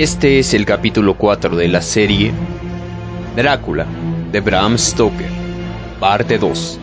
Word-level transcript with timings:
Este 0.00 0.38
es 0.38 0.54
el 0.54 0.64
capítulo 0.64 1.12
4 1.12 1.54
de 1.56 1.68
la 1.68 1.82
serie 1.82 2.32
Drácula 3.36 3.84
de 4.32 4.40
Bram 4.40 4.78
Stoker, 4.78 5.28
parte 6.00 6.38
2. 6.38 6.80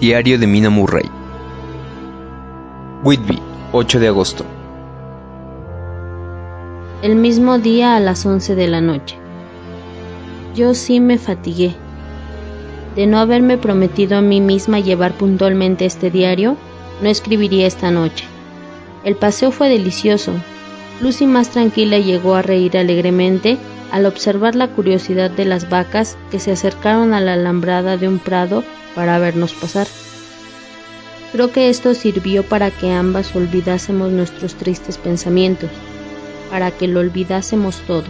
Diario 0.00 0.40
de 0.40 0.46
Mina 0.48 0.70
Murray. 0.70 1.08
Whitby, 3.04 3.53
8 3.76 3.98
de 3.98 4.06
agosto. 4.06 4.44
El 7.02 7.16
mismo 7.16 7.58
día 7.58 7.96
a 7.96 8.00
las 8.00 8.24
11 8.24 8.54
de 8.54 8.68
la 8.68 8.80
noche. 8.80 9.16
Yo 10.54 10.74
sí 10.74 11.00
me 11.00 11.18
fatigué. 11.18 11.74
De 12.94 13.08
no 13.08 13.18
haberme 13.18 13.58
prometido 13.58 14.16
a 14.16 14.20
mí 14.20 14.40
misma 14.40 14.78
llevar 14.78 15.14
puntualmente 15.14 15.86
este 15.86 16.12
diario, 16.12 16.56
no 17.02 17.08
escribiría 17.08 17.66
esta 17.66 17.90
noche. 17.90 18.26
El 19.02 19.16
paseo 19.16 19.50
fue 19.50 19.68
delicioso. 19.68 20.34
Lucy 21.00 21.26
más 21.26 21.48
tranquila 21.50 21.98
llegó 21.98 22.36
a 22.36 22.42
reír 22.42 22.78
alegremente 22.78 23.58
al 23.90 24.06
observar 24.06 24.54
la 24.54 24.68
curiosidad 24.68 25.32
de 25.32 25.46
las 25.46 25.68
vacas 25.68 26.16
que 26.30 26.38
se 26.38 26.52
acercaron 26.52 27.12
a 27.12 27.20
la 27.20 27.32
alambrada 27.32 27.96
de 27.96 28.06
un 28.06 28.20
prado 28.20 28.62
para 28.94 29.18
vernos 29.18 29.52
pasar. 29.52 29.88
Creo 31.34 31.50
que 31.50 31.68
esto 31.68 31.94
sirvió 31.94 32.44
para 32.44 32.70
que 32.70 32.92
ambas 32.92 33.34
olvidásemos 33.34 34.12
nuestros 34.12 34.54
tristes 34.54 34.98
pensamientos, 34.98 35.68
para 36.48 36.70
que 36.70 36.86
lo 36.86 37.00
olvidásemos 37.00 37.78
todo. 37.88 38.04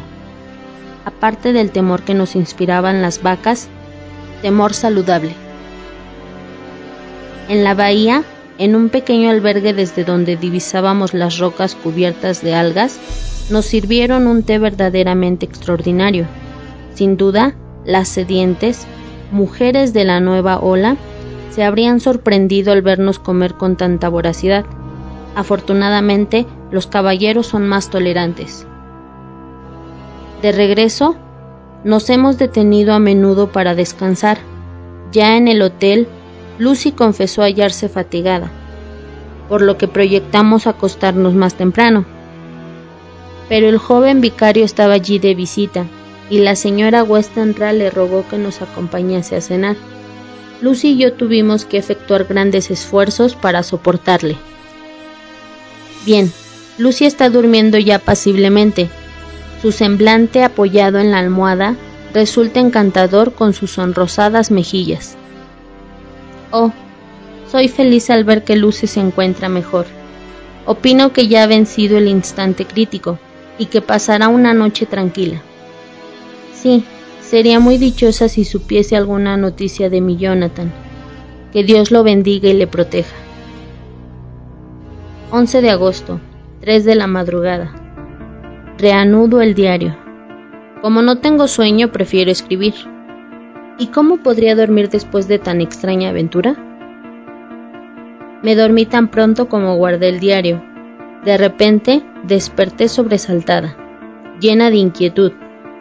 Aparte 1.06 1.54
del 1.54 1.70
temor 1.70 2.02
que 2.02 2.12
nos 2.12 2.36
inspiraban 2.36 3.00
las 3.00 3.22
vacas, 3.22 3.68
temor 4.42 4.74
saludable. 4.74 5.32
En 7.48 7.64
la 7.64 7.72
bahía, 7.72 8.24
en 8.58 8.76
un 8.76 8.90
pequeño 8.90 9.30
albergue 9.30 9.72
desde 9.72 10.04
donde 10.04 10.36
divisábamos 10.36 11.14
las 11.14 11.38
rocas 11.38 11.74
cubiertas 11.76 12.42
de 12.42 12.54
algas, 12.54 12.98
nos 13.48 13.64
sirvieron 13.64 14.26
un 14.26 14.42
té 14.42 14.58
verdaderamente 14.58 15.46
extraordinario. 15.46 16.26
Sin 16.94 17.16
duda, 17.16 17.56
las 17.86 18.06
sedientes, 18.06 18.86
mujeres 19.30 19.94
de 19.94 20.04
la 20.04 20.20
nueva 20.20 20.58
ola, 20.58 20.98
se 21.50 21.62
habrían 21.62 22.00
sorprendido 22.00 22.72
al 22.72 22.82
vernos 22.82 23.18
comer 23.18 23.54
con 23.54 23.76
tanta 23.76 24.08
voracidad. 24.08 24.64
Afortunadamente, 25.34 26.46
los 26.70 26.86
caballeros 26.86 27.46
son 27.46 27.66
más 27.68 27.90
tolerantes. 27.90 28.66
De 30.42 30.52
regreso, 30.52 31.16
nos 31.84 32.08
hemos 32.10 32.38
detenido 32.38 32.94
a 32.94 32.98
menudo 32.98 33.52
para 33.52 33.74
descansar. 33.74 34.38
Ya 35.12 35.36
en 35.36 35.48
el 35.48 35.62
hotel, 35.62 36.08
Lucy 36.58 36.92
confesó 36.92 37.42
hallarse 37.42 37.88
fatigada, 37.88 38.50
por 39.48 39.62
lo 39.62 39.76
que 39.76 39.88
proyectamos 39.88 40.66
acostarnos 40.66 41.34
más 41.34 41.54
temprano. 41.54 42.04
Pero 43.48 43.68
el 43.68 43.78
joven 43.78 44.20
vicario 44.20 44.64
estaba 44.64 44.94
allí 44.94 45.18
de 45.18 45.34
visita, 45.34 45.84
y 46.30 46.38
la 46.38 46.56
señora 46.56 47.04
Westenra 47.04 47.72
le 47.72 47.90
rogó 47.90 48.26
que 48.28 48.38
nos 48.38 48.62
acompañase 48.62 49.36
a 49.36 49.40
cenar. 49.40 49.76
Lucy 50.64 50.92
y 50.92 50.96
yo 50.96 51.12
tuvimos 51.12 51.66
que 51.66 51.76
efectuar 51.76 52.24
grandes 52.24 52.70
esfuerzos 52.70 53.36
para 53.36 53.62
soportarle. 53.62 54.34
Bien, 56.06 56.32
Lucy 56.78 57.04
está 57.04 57.28
durmiendo 57.28 57.76
ya 57.76 57.98
pasiblemente. 57.98 58.88
Su 59.60 59.72
semblante 59.72 60.42
apoyado 60.42 61.00
en 61.00 61.10
la 61.10 61.18
almohada 61.18 61.76
resulta 62.14 62.60
encantador 62.60 63.34
con 63.34 63.52
sus 63.52 63.72
sonrosadas 63.72 64.50
mejillas. 64.50 65.18
Oh, 66.50 66.72
soy 67.52 67.68
feliz 67.68 68.08
al 68.08 68.24
ver 68.24 68.42
que 68.42 68.56
Lucy 68.56 68.86
se 68.86 69.00
encuentra 69.00 69.50
mejor. 69.50 69.84
Opino 70.64 71.12
que 71.12 71.28
ya 71.28 71.42
ha 71.42 71.46
vencido 71.46 71.98
el 71.98 72.08
instante 72.08 72.64
crítico 72.64 73.18
y 73.58 73.66
que 73.66 73.82
pasará 73.82 74.28
una 74.28 74.54
noche 74.54 74.86
tranquila. 74.86 75.42
Sí, 76.54 76.86
sería 77.34 77.58
muy 77.58 77.78
dichosa 77.78 78.28
si 78.28 78.44
supiese 78.44 78.94
alguna 78.94 79.36
noticia 79.36 79.90
de 79.90 80.00
mi 80.00 80.16
Jonathan. 80.16 80.70
Que 81.52 81.64
Dios 81.64 81.90
lo 81.90 82.04
bendiga 82.04 82.48
y 82.48 82.52
le 82.52 82.68
proteja. 82.68 83.16
11 85.32 85.60
de 85.60 85.70
agosto, 85.70 86.20
3 86.60 86.84
de 86.84 86.94
la 86.94 87.08
madrugada. 87.08 87.74
Reanudo 88.78 89.40
el 89.40 89.56
diario. 89.56 89.96
Como 90.80 91.02
no 91.02 91.18
tengo 91.18 91.48
sueño, 91.48 91.90
prefiero 91.90 92.30
escribir. 92.30 92.74
¿Y 93.80 93.88
cómo 93.88 94.18
podría 94.18 94.54
dormir 94.54 94.88
después 94.88 95.26
de 95.26 95.40
tan 95.40 95.60
extraña 95.60 96.10
aventura? 96.10 96.54
Me 98.44 98.54
dormí 98.54 98.86
tan 98.86 99.08
pronto 99.08 99.48
como 99.48 99.74
guardé 99.74 100.10
el 100.10 100.20
diario. 100.20 100.62
De 101.24 101.36
repente 101.36 102.04
desperté 102.22 102.86
sobresaltada, 102.86 103.76
llena 104.38 104.70
de 104.70 104.76
inquietud, 104.76 105.32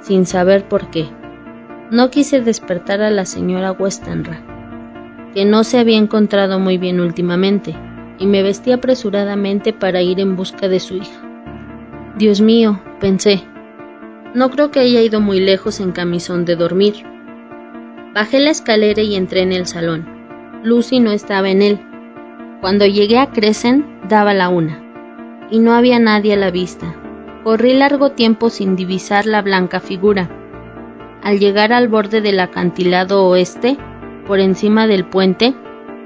sin 0.02 0.26
saber 0.26 0.68
por 0.68 0.90
qué. 0.90 1.10
No 1.94 2.10
quise 2.10 2.42
despertar 2.42 3.04
a 3.04 3.12
la 3.12 3.24
señora 3.24 3.72
Westenra, 3.72 4.42
que 5.36 5.46
no 5.46 5.64
se 5.64 5.78
había 5.78 6.00
encontrado 6.00 6.58
muy 6.58 6.80
bien 6.80 7.00
últimamente, 7.00 7.76
y 8.18 8.26
me 8.26 8.42
vestí 8.42 8.72
apresuradamente 8.72 9.74
para 9.74 10.02
ir 10.02 10.20
en 10.20 10.36
busca 10.36 10.68
de 10.68 10.80
su 10.80 10.96
hija. 10.96 11.22
Dios 12.18 12.42
mío, 12.42 12.82
pensé, 13.00 13.44
no 14.34 14.50
creo 14.50 14.72
que 14.72 14.80
haya 14.80 15.04
ido 15.04 15.22
muy 15.22 15.40
lejos 15.40 15.80
en 15.80 15.92
camisón 15.92 16.46
de 16.46 16.56
dormir. 16.56 16.96
Bajé 18.16 18.40
la 18.40 18.50
escalera 18.50 19.04
y 19.04 19.16
entré 19.16 19.44
en 19.44 19.52
el 19.52 19.68
salón. 19.68 20.08
Lucy 20.64 21.00
no 21.00 21.12
estaba 21.12 21.52
en 21.52 21.62
él. 21.62 21.80
Cuando 22.60 22.88
llegué 22.88 23.20
a 23.20 23.30
Crescent 23.30 23.86
daba 24.10 24.34
la 24.34 24.50
una, 24.50 24.82
y 25.52 25.60
no 25.60 25.74
había 25.74 26.00
nadie 26.00 26.34
a 26.34 26.38
la 26.38 26.50
vista. 26.50 26.96
Corrí 27.44 27.76
largo 27.76 28.14
tiempo 28.14 28.50
sin 28.50 28.76
divisar 28.76 29.28
la 29.28 29.44
blanca 29.44 29.80
figura. 29.80 30.40
Al 31.24 31.40
llegar 31.40 31.72
al 31.72 31.88
borde 31.88 32.20
del 32.20 32.38
acantilado 32.42 33.26
oeste, 33.26 33.78
por 34.28 34.42
encima 34.42 34.88
del 34.88 35.06
puente, 35.06 35.54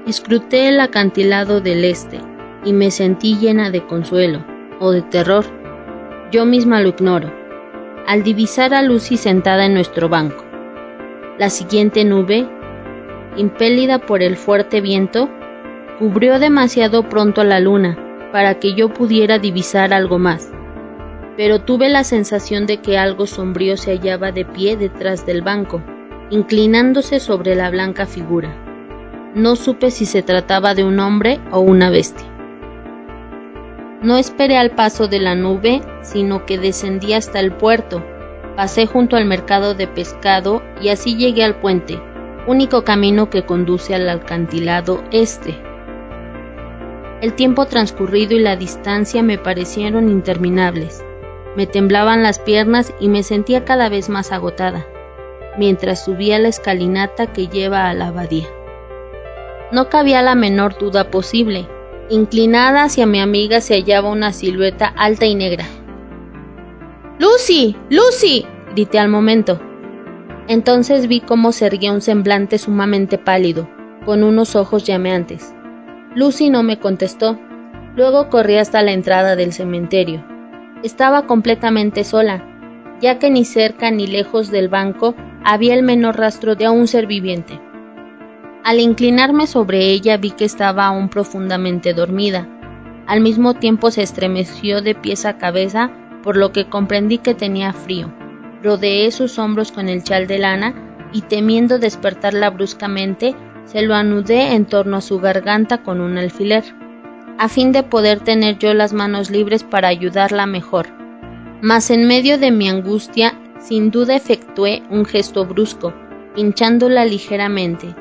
escruté 0.06 0.68
el 0.68 0.78
acantilado 0.78 1.60
del 1.60 1.84
este 1.84 2.20
y 2.64 2.72
me 2.72 2.92
sentí 2.92 3.36
llena 3.36 3.72
de 3.72 3.84
consuelo 3.84 4.44
o 4.78 4.92
de 4.92 5.02
terror. 5.02 5.44
Yo 6.30 6.46
misma 6.46 6.80
lo 6.80 6.90
ignoro. 6.90 7.32
Al 8.06 8.22
divisar 8.22 8.72
a 8.72 8.82
Lucy 8.82 9.16
sentada 9.16 9.66
en 9.66 9.74
nuestro 9.74 10.08
banco. 10.08 10.44
La 11.36 11.50
siguiente 11.50 12.04
nube, 12.04 12.48
impelida 13.36 13.98
por 13.98 14.22
el 14.22 14.36
fuerte 14.36 14.80
viento, 14.80 15.28
cubrió 15.98 16.38
demasiado 16.38 17.08
pronto 17.08 17.42
la 17.42 17.58
luna 17.58 17.98
para 18.30 18.60
que 18.60 18.74
yo 18.74 18.94
pudiera 18.94 19.40
divisar 19.40 19.92
algo 19.92 20.20
más 20.20 20.52
pero 21.38 21.60
tuve 21.60 21.88
la 21.88 22.02
sensación 22.02 22.66
de 22.66 22.78
que 22.78 22.98
algo 22.98 23.28
sombrío 23.28 23.76
se 23.76 23.92
hallaba 23.92 24.32
de 24.32 24.44
pie 24.44 24.76
detrás 24.76 25.24
del 25.24 25.40
banco, 25.40 25.80
inclinándose 26.30 27.20
sobre 27.20 27.54
la 27.54 27.70
blanca 27.70 28.06
figura. 28.06 28.52
No 29.36 29.54
supe 29.54 29.92
si 29.92 30.04
se 30.04 30.22
trataba 30.22 30.74
de 30.74 30.82
un 30.82 30.98
hombre 30.98 31.38
o 31.52 31.60
una 31.60 31.90
bestia. 31.90 32.26
No 34.02 34.16
esperé 34.16 34.56
al 34.58 34.72
paso 34.72 35.06
de 35.06 35.20
la 35.20 35.36
nube, 35.36 35.80
sino 36.02 36.44
que 36.44 36.58
descendí 36.58 37.12
hasta 37.12 37.38
el 37.38 37.52
puerto, 37.52 38.04
pasé 38.56 38.86
junto 38.86 39.14
al 39.14 39.24
mercado 39.24 39.74
de 39.74 39.86
pescado 39.86 40.60
y 40.82 40.88
así 40.88 41.14
llegué 41.14 41.44
al 41.44 41.60
puente, 41.60 42.00
único 42.48 42.82
camino 42.82 43.30
que 43.30 43.46
conduce 43.46 43.94
al 43.94 44.08
alcantilado 44.08 45.04
este. 45.12 45.56
El 47.22 47.34
tiempo 47.34 47.66
transcurrido 47.66 48.34
y 48.34 48.40
la 48.40 48.56
distancia 48.56 49.22
me 49.22 49.38
parecieron 49.38 50.08
interminables. 50.08 51.04
Me 51.56 51.66
temblaban 51.66 52.22
las 52.22 52.38
piernas 52.38 52.92
y 53.00 53.08
me 53.08 53.22
sentía 53.22 53.64
cada 53.64 53.88
vez 53.88 54.08
más 54.08 54.32
agotada, 54.32 54.86
mientras 55.56 56.04
subía 56.04 56.38
la 56.38 56.48
escalinata 56.48 57.32
que 57.32 57.48
lleva 57.48 57.88
a 57.88 57.94
la 57.94 58.08
abadía. 58.08 58.46
No 59.70 59.88
cabía 59.88 60.22
la 60.22 60.34
menor 60.34 60.78
duda 60.78 61.10
posible. 61.10 61.68
Inclinada 62.10 62.84
hacia 62.84 63.04
mi 63.04 63.20
amiga 63.20 63.60
se 63.60 63.74
hallaba 63.74 64.10
una 64.10 64.32
silueta 64.32 64.86
alta 64.86 65.26
y 65.26 65.34
negra. 65.34 65.66
¡Lucy! 67.18 67.76
¡Lucy! 67.90 68.46
grité 68.74 68.98
al 68.98 69.08
momento. 69.08 69.60
Entonces 70.46 71.08
vi 71.08 71.20
cómo 71.20 71.52
se 71.52 71.66
erguía 71.66 71.92
un 71.92 72.00
semblante 72.00 72.56
sumamente 72.56 73.18
pálido, 73.18 73.68
con 74.06 74.22
unos 74.22 74.56
ojos 74.56 74.84
llameantes. 74.84 75.54
Lucy 76.14 76.48
no 76.48 76.62
me 76.62 76.78
contestó. 76.78 77.38
Luego 77.94 78.30
corrí 78.30 78.56
hasta 78.56 78.82
la 78.82 78.92
entrada 78.92 79.36
del 79.36 79.52
cementerio. 79.52 80.24
Estaba 80.82 81.26
completamente 81.26 82.04
sola, 82.04 82.44
ya 83.00 83.18
que 83.18 83.30
ni 83.30 83.44
cerca 83.44 83.90
ni 83.90 84.06
lejos 84.06 84.50
del 84.50 84.68
banco 84.68 85.14
había 85.44 85.74
el 85.74 85.82
menor 85.82 86.16
rastro 86.16 86.54
de 86.54 86.68
un 86.68 86.86
ser 86.86 87.06
viviente. 87.06 87.60
Al 88.64 88.78
inclinarme 88.78 89.46
sobre 89.46 89.86
ella 89.86 90.16
vi 90.18 90.30
que 90.30 90.44
estaba 90.44 90.86
aún 90.86 91.08
profundamente 91.08 91.94
dormida. 91.94 92.46
Al 93.06 93.20
mismo 93.20 93.54
tiempo 93.54 93.90
se 93.90 94.02
estremeció 94.02 94.82
de 94.82 94.94
pies 94.94 95.24
a 95.24 95.38
cabeza, 95.38 95.90
por 96.22 96.36
lo 96.36 96.52
que 96.52 96.68
comprendí 96.68 97.18
que 97.18 97.34
tenía 97.34 97.72
frío. 97.72 98.12
Rodeé 98.62 99.10
sus 99.10 99.38
hombros 99.38 99.72
con 99.72 99.88
el 99.88 100.02
chal 100.02 100.26
de 100.26 100.38
lana 100.38 100.74
y 101.12 101.22
temiendo 101.22 101.78
despertarla 101.78 102.50
bruscamente, 102.50 103.34
se 103.64 103.82
lo 103.82 103.94
anudé 103.94 104.54
en 104.54 104.66
torno 104.66 104.98
a 104.98 105.00
su 105.00 105.18
garganta 105.18 105.82
con 105.82 106.00
un 106.00 106.18
alfiler, 106.18 106.64
a 107.38 107.48
fin 107.48 107.70
de 107.72 107.84
poder 107.84 108.20
tener 108.20 108.58
yo 108.58 108.74
las 108.74 108.92
manos 108.92 109.30
libres 109.30 109.62
para 109.62 109.88
ayudarla 109.88 110.46
mejor. 110.46 110.86
Mas 111.62 111.90
en 111.90 112.06
medio 112.06 112.36
de 112.38 112.50
mi 112.50 112.68
angustia, 112.68 113.38
sin 113.60 113.90
duda 113.90 114.16
efectué 114.16 114.82
un 114.90 115.04
gesto 115.04 115.46
brusco, 115.46 115.94
hinchándola 116.36 117.04
ligeramente, 117.04 117.94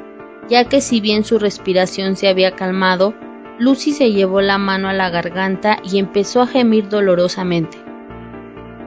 ya 0.50 0.66
que 0.66 0.82
si 0.82 1.02
bien 1.02 1.24
su 1.24 1.40
respiración 1.40 2.16
se 2.16 2.28
había 2.28 2.52
calmado, 2.52 3.14
Lucy 3.60 3.92
se 3.92 4.12
llevó 4.12 4.42
la 4.42 4.58
mano 4.58 4.88
a 4.88 4.94
la 4.94 5.10
garganta 5.10 5.80
y 5.84 5.98
empezó 6.00 6.42
a 6.42 6.48
gemir 6.48 6.90
dolorosamente. 6.90 7.78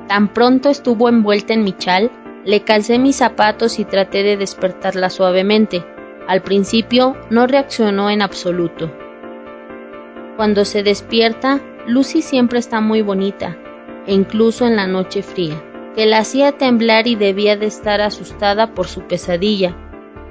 Tan 0.09 0.29
pronto 0.29 0.69
estuvo 0.69 1.09
envuelta 1.09 1.55
en 1.55 1.65
mi 1.65 1.73
chal, 1.73 2.11
le 2.45 2.63
calcé 2.63 2.99
mis 2.99 3.17
zapatos 3.17 3.79
y 3.79 3.85
traté 3.85 4.23
de 4.23 4.37
despertarla 4.37 5.11
suavemente. 5.11 5.85
Al 6.27 6.43
principio 6.43 7.17
no 7.31 7.47
reaccionó 7.47 8.11
en 8.11 8.23
absoluto. 8.23 8.91
Cuando 10.41 10.65
se 10.65 10.83
despierta, 10.83 11.61
Lucy 11.87 12.23
siempre 12.23 12.61
está 12.61 12.81
muy 12.81 13.03
bonita, 13.03 13.59
e 14.07 14.15
incluso 14.15 14.67
en 14.67 14.75
la 14.75 14.87
noche 14.87 15.21
fría, 15.23 15.63
que 15.95 16.07
la 16.07 16.21
hacía 16.21 16.53
temblar 16.53 17.07
y 17.07 17.15
debía 17.15 17.59
de 17.59 17.67
estar 17.67 18.01
asustada 18.01 18.73
por 18.73 18.87
su 18.87 19.03
pesadilla, 19.03 19.77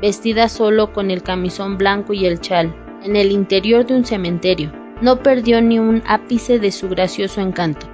vestida 0.01 0.49
solo 0.49 0.93
con 0.93 1.11
el 1.11 1.21
camisón 1.21 1.77
blanco 1.77 2.13
y 2.13 2.25
el 2.25 2.39
chal, 2.39 2.75
en 3.03 3.17
el 3.17 3.31
interior 3.31 3.85
de 3.85 3.97
un 3.97 4.03
cementerio. 4.03 4.71
No 4.99 5.21
perdió 5.21 5.61
ni 5.61 5.77
un 5.77 6.01
ápice 6.07 6.57
de 6.57 6.71
su 6.71 6.89
gracioso 6.89 7.39
encanto. 7.39 7.85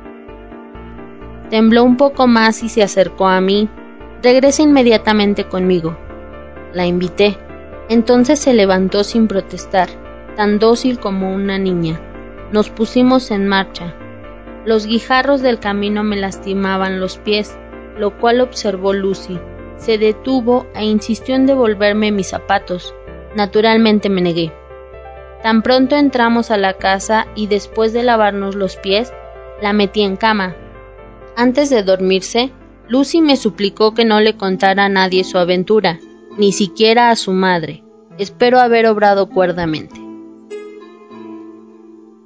Tembló 1.49 1.83
un 1.83 1.97
poco 1.97 2.27
más 2.27 2.63
y 2.63 2.69
se 2.69 2.81
acercó 2.81 3.27
a 3.27 3.41
mí, 3.41 3.67
Regresa 4.23 4.61
inmediatamente 4.63 5.49
conmigo. 5.49 5.97
La 6.71 6.85
invité. 6.85 7.37
Entonces 7.89 8.39
se 8.39 8.53
levantó 8.53 9.03
sin 9.03 9.27
protestar, 9.27 9.89
tan 10.35 10.59
dócil 10.59 10.99
como 10.99 11.33
una 11.33 11.57
niña. 11.57 11.99
Nos 12.51 12.69
pusimos 12.69 13.31
en 13.31 13.47
marcha. 13.47 13.95
Los 14.65 14.87
guijarros 14.87 15.41
del 15.41 15.59
camino 15.59 16.03
me 16.03 16.15
lastimaban 16.15 16.99
los 16.99 17.17
pies, 17.17 17.57
lo 17.97 18.17
cual 18.17 18.41
observó 18.41 18.93
Lucy. 18.93 19.39
Se 19.77 19.97
detuvo 19.97 20.65
e 20.73 20.85
insistió 20.85 21.35
en 21.35 21.45
devolverme 21.45 22.11
mis 22.11 22.27
zapatos. 22.27 22.93
Naturalmente 23.35 24.09
me 24.09 24.21
negué. 24.21 24.51
Tan 25.43 25.61
pronto 25.61 25.95
entramos 25.95 26.49
a 26.49 26.57
la 26.57 26.73
casa 26.73 27.27
y 27.35 27.47
después 27.47 27.93
de 27.93 28.03
lavarnos 28.03 28.55
los 28.55 28.77
pies, 28.77 29.13
la 29.61 29.73
metí 29.73 30.01
en 30.01 30.15
cama. 30.15 30.55
Antes 31.35 31.69
de 31.69 31.83
dormirse, 31.83 32.51
Lucy 32.87 33.21
me 33.21 33.35
suplicó 33.35 33.93
que 33.93 34.05
no 34.05 34.21
le 34.21 34.37
contara 34.37 34.85
a 34.85 34.89
nadie 34.89 35.23
su 35.23 35.37
aventura, 35.37 35.99
ni 36.37 36.51
siquiera 36.51 37.09
a 37.09 37.15
su 37.15 37.31
madre. 37.31 37.83
Espero 38.17 38.59
haber 38.59 38.87
obrado 38.87 39.29
cuerdamente. 39.29 40.04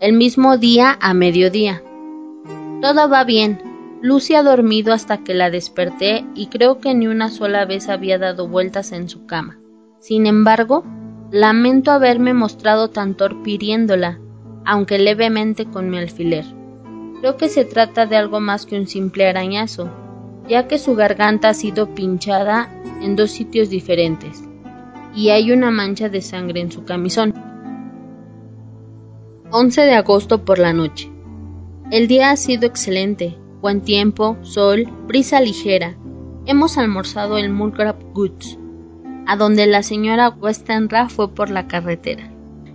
El 0.02 0.14
mismo 0.14 0.58
día 0.58 0.98
a 1.02 1.14
mediodía. 1.14 1.84
Todo 2.82 3.10
va 3.10 3.26
bien. 3.26 3.62
Lucy 4.02 4.34
ha 4.36 4.44
dormido 4.44 4.94
hasta 4.94 5.18
que 5.26 5.34
la 5.34 5.50
desperté 5.50 6.26
y 6.36 6.48
creo 6.48 6.80
que 6.80 6.94
ni 6.94 7.08
una 7.08 7.28
sola 7.28 7.66
vez 7.66 7.90
había 7.90 8.18
dado 8.18 8.48
vueltas 8.48 8.94
en 8.94 9.10
su 9.10 9.26
cama. 9.26 9.60
Sin 10.00 10.26
embargo, 10.26 10.86
lamento 11.32 11.92
haberme 11.92 12.34
mostrado 12.34 12.90
tan 12.90 13.16
torpiriéndola, 13.16 14.22
aunque 14.66 15.00
levemente 15.00 15.66
con 15.66 15.90
mi 15.90 15.98
alfiler. 15.98 16.46
Creo 17.20 17.36
que 17.36 17.50
se 17.50 17.66
trata 17.66 18.06
de 18.06 18.16
algo 18.16 18.40
más 18.40 18.66
que 18.66 18.80
un 18.80 18.88
simple 18.88 19.28
arañazo, 19.28 19.90
ya 20.48 20.70
que 20.70 20.80
su 20.80 20.96
garganta 20.96 21.50
ha 21.50 21.54
sido 21.54 21.94
pinchada 21.94 22.70
en 23.02 23.18
dos 23.18 23.32
sitios 23.32 23.70
diferentes 23.70 24.46
y 25.14 25.30
hay 25.30 25.52
una 25.52 25.72
mancha 25.72 26.08
de 26.08 26.22
sangre 26.22 26.62
en 26.62 26.72
su 26.72 26.86
camisón. 26.86 27.49
11 29.52 29.82
de 29.82 29.96
agosto 29.96 30.46
por 30.46 30.60
la 30.60 30.74
noche. 30.74 31.12
El 31.90 32.08
día 32.08 32.30
ha 32.30 32.36
sido 32.36 32.68
excelente, 32.68 33.36
buen 33.62 33.82
tiempo, 33.82 34.38
sol, 34.44 34.88
brisa 35.08 35.42
ligera. 35.42 35.98
Hemos 36.46 36.78
almorzado 36.78 37.40
en 37.40 37.52
Mulgrave 37.52 37.98
Goods, 38.14 38.60
a 39.26 39.36
donde 39.38 39.66
la 39.66 39.82
señora 39.82 40.30
Westenra 40.30 41.10
fue 41.10 41.34
por 41.34 41.50
la 41.50 41.68
carretera. 41.68 42.30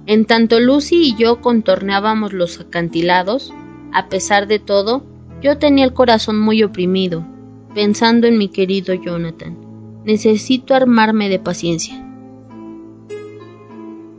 En 0.07 0.25
tanto 0.25 0.59
Lucy 0.59 0.97
y 0.97 1.15
yo 1.17 1.41
contorneábamos 1.41 2.33
los 2.33 2.59
acantilados, 2.59 3.55
a 3.93 4.09
pesar 4.09 4.49
de 4.49 4.59
todo, 4.59 5.05
yo 5.41 5.59
tenía 5.59 5.85
el 5.85 5.95
corazón 5.95 6.41
muy 6.41 6.65
oprimido, 6.65 7.25
pensando 7.73 8.27
en 8.27 8.37
mi 8.37 8.49
querido 8.49 8.95
Jonathan. 8.95 9.57
Necesito 10.05 10.75
armarme 10.75 11.29
de 11.29 11.39
paciencia. 11.39 12.05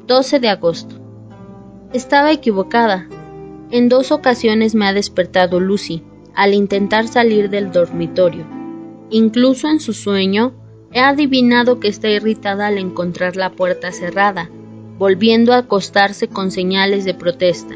12 0.07 0.39
de 0.39 0.47
agosto. 0.47 1.04
Estaba 1.95 2.33
equivocada. 2.33 3.07
En 3.71 3.87
dos 3.87 4.11
ocasiones 4.11 4.75
me 4.75 4.85
ha 4.85 4.91
despertado 4.91 5.61
Lucy 5.61 6.03
al 6.35 6.53
intentar 6.53 7.07
salir 7.07 7.49
del 7.49 7.71
dormitorio. 7.71 8.45
Incluso 9.09 9.69
en 9.69 9.79
su 9.79 9.93
sueño 9.93 10.51
he 10.91 10.99
adivinado 10.99 11.79
que 11.79 11.87
está 11.87 12.09
irritada 12.09 12.67
al 12.67 12.79
encontrar 12.79 13.37
la 13.37 13.53
puerta 13.53 13.93
cerrada, 13.93 14.49
volviendo 14.99 15.53
a 15.53 15.59
acostarse 15.59 16.27
con 16.27 16.51
señales 16.51 17.05
de 17.05 17.13
protesta. 17.13 17.75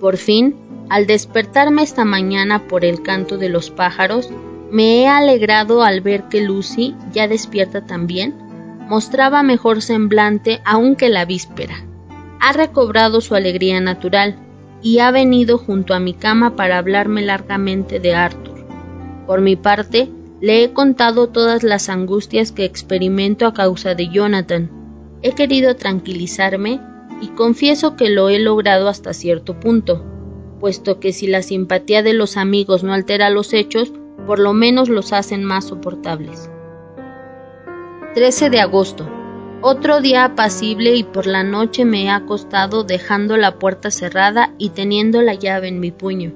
Por 0.00 0.16
fin, 0.16 0.56
al 0.88 1.06
despertarme 1.06 1.84
esta 1.84 2.04
mañana 2.04 2.66
por 2.66 2.84
el 2.84 3.02
canto 3.02 3.38
de 3.38 3.50
los 3.50 3.70
pájaros, 3.70 4.30
me 4.72 5.00
he 5.02 5.06
alegrado 5.06 5.84
al 5.84 6.00
ver 6.00 6.24
que 6.24 6.40
Lucy, 6.40 6.96
ya 7.12 7.28
despierta 7.28 7.86
también, 7.86 8.34
mostraba 8.88 9.44
mejor 9.44 9.80
semblante 9.80 10.60
aún 10.64 10.96
que 10.96 11.08
la 11.08 11.24
víspera. 11.24 11.84
Ha 12.44 12.52
recobrado 12.52 13.20
su 13.22 13.34
alegría 13.34 13.80
natural 13.80 14.36
y 14.82 14.98
ha 14.98 15.10
venido 15.10 15.56
junto 15.56 15.94
a 15.94 15.98
mi 15.98 16.12
cama 16.12 16.56
para 16.56 16.76
hablarme 16.76 17.22
largamente 17.22 18.00
de 18.00 18.14
Arthur. 18.14 18.66
Por 19.26 19.40
mi 19.40 19.56
parte, 19.56 20.10
le 20.40 20.62
he 20.62 20.72
contado 20.74 21.28
todas 21.28 21.62
las 21.62 21.88
angustias 21.88 22.52
que 22.52 22.66
experimento 22.66 23.46
a 23.46 23.54
causa 23.54 23.94
de 23.94 24.10
Jonathan. 24.10 24.70
He 25.22 25.32
querido 25.32 25.74
tranquilizarme 25.76 26.80
y 27.22 27.28
confieso 27.28 27.96
que 27.96 28.10
lo 28.10 28.28
he 28.28 28.38
logrado 28.38 28.88
hasta 28.88 29.14
cierto 29.14 29.58
punto 29.58 30.04
puesto 30.64 30.98
que 30.98 31.12
si 31.12 31.26
la 31.26 31.42
simpatía 31.42 32.02
de 32.02 32.14
los 32.14 32.38
amigos 32.38 32.84
no 32.84 32.94
altera 32.94 33.28
los 33.28 33.52
hechos, 33.52 33.92
por 34.26 34.38
lo 34.38 34.54
menos 34.54 34.88
los 34.88 35.12
hacen 35.12 35.44
más 35.44 35.66
soportables. 35.66 36.50
13 38.14 38.48
de 38.48 38.60
agosto. 38.60 39.06
Otro 39.66 40.02
día 40.02 40.26
apacible 40.26 40.94
y 40.94 41.04
por 41.04 41.26
la 41.26 41.42
noche 41.42 41.86
me 41.86 42.02
he 42.02 42.10
acostado 42.10 42.84
dejando 42.84 43.38
la 43.38 43.58
puerta 43.58 43.90
cerrada 43.90 44.52
y 44.58 44.68
teniendo 44.68 45.22
la 45.22 45.32
llave 45.32 45.68
en 45.68 45.80
mi 45.80 45.90
puño. 45.90 46.34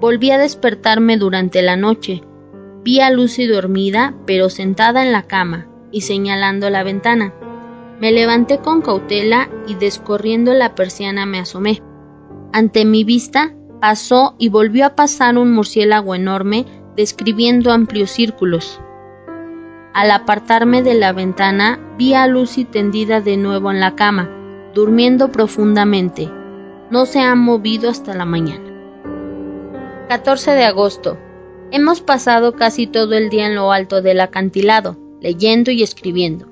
Volví 0.00 0.30
a 0.30 0.38
despertarme 0.38 1.18
durante 1.18 1.60
la 1.60 1.76
noche. 1.76 2.22
Vi 2.82 3.00
a 3.00 3.10
Lucy 3.10 3.46
dormida, 3.46 4.14
pero 4.26 4.48
sentada 4.48 5.04
en 5.04 5.12
la 5.12 5.24
cama 5.24 5.66
y 5.92 6.00
señalando 6.00 6.70
la 6.70 6.82
ventana. 6.84 7.34
Me 8.00 8.12
levanté 8.12 8.60
con 8.60 8.80
cautela 8.80 9.50
y 9.66 9.74
descorriendo 9.74 10.54
la 10.54 10.74
persiana 10.74 11.26
me 11.26 11.40
asomé. 11.40 11.82
Ante 12.54 12.86
mi 12.86 13.04
vista 13.04 13.52
pasó 13.78 14.36
y 14.38 14.48
volvió 14.48 14.86
a 14.86 14.96
pasar 14.96 15.36
un 15.36 15.52
murciélago 15.52 16.14
enorme 16.14 16.64
describiendo 16.96 17.72
amplios 17.72 18.10
círculos. 18.10 18.80
Al 19.94 20.10
apartarme 20.10 20.82
de 20.82 20.92
la 20.94 21.12
ventana 21.12 21.78
vi 21.96 22.12
a 22.12 22.26
Lucy 22.26 22.64
tendida 22.64 23.20
de 23.22 23.38
nuevo 23.38 23.70
en 23.70 23.80
la 23.80 23.94
cama, 23.94 24.28
durmiendo 24.74 25.32
profundamente. 25.32 26.30
No 26.90 27.06
se 27.06 27.20
ha 27.20 27.34
movido 27.34 27.88
hasta 27.88 28.12
la 28.12 28.26
mañana. 28.26 28.70
14 30.08 30.50
de 30.50 30.64
agosto. 30.64 31.16
Hemos 31.70 32.02
pasado 32.02 32.54
casi 32.54 32.86
todo 32.86 33.14
el 33.14 33.30
día 33.30 33.46
en 33.46 33.54
lo 33.54 33.72
alto 33.72 34.02
del 34.02 34.20
acantilado, 34.20 34.98
leyendo 35.22 35.70
y 35.70 35.82
escribiendo. 35.82 36.46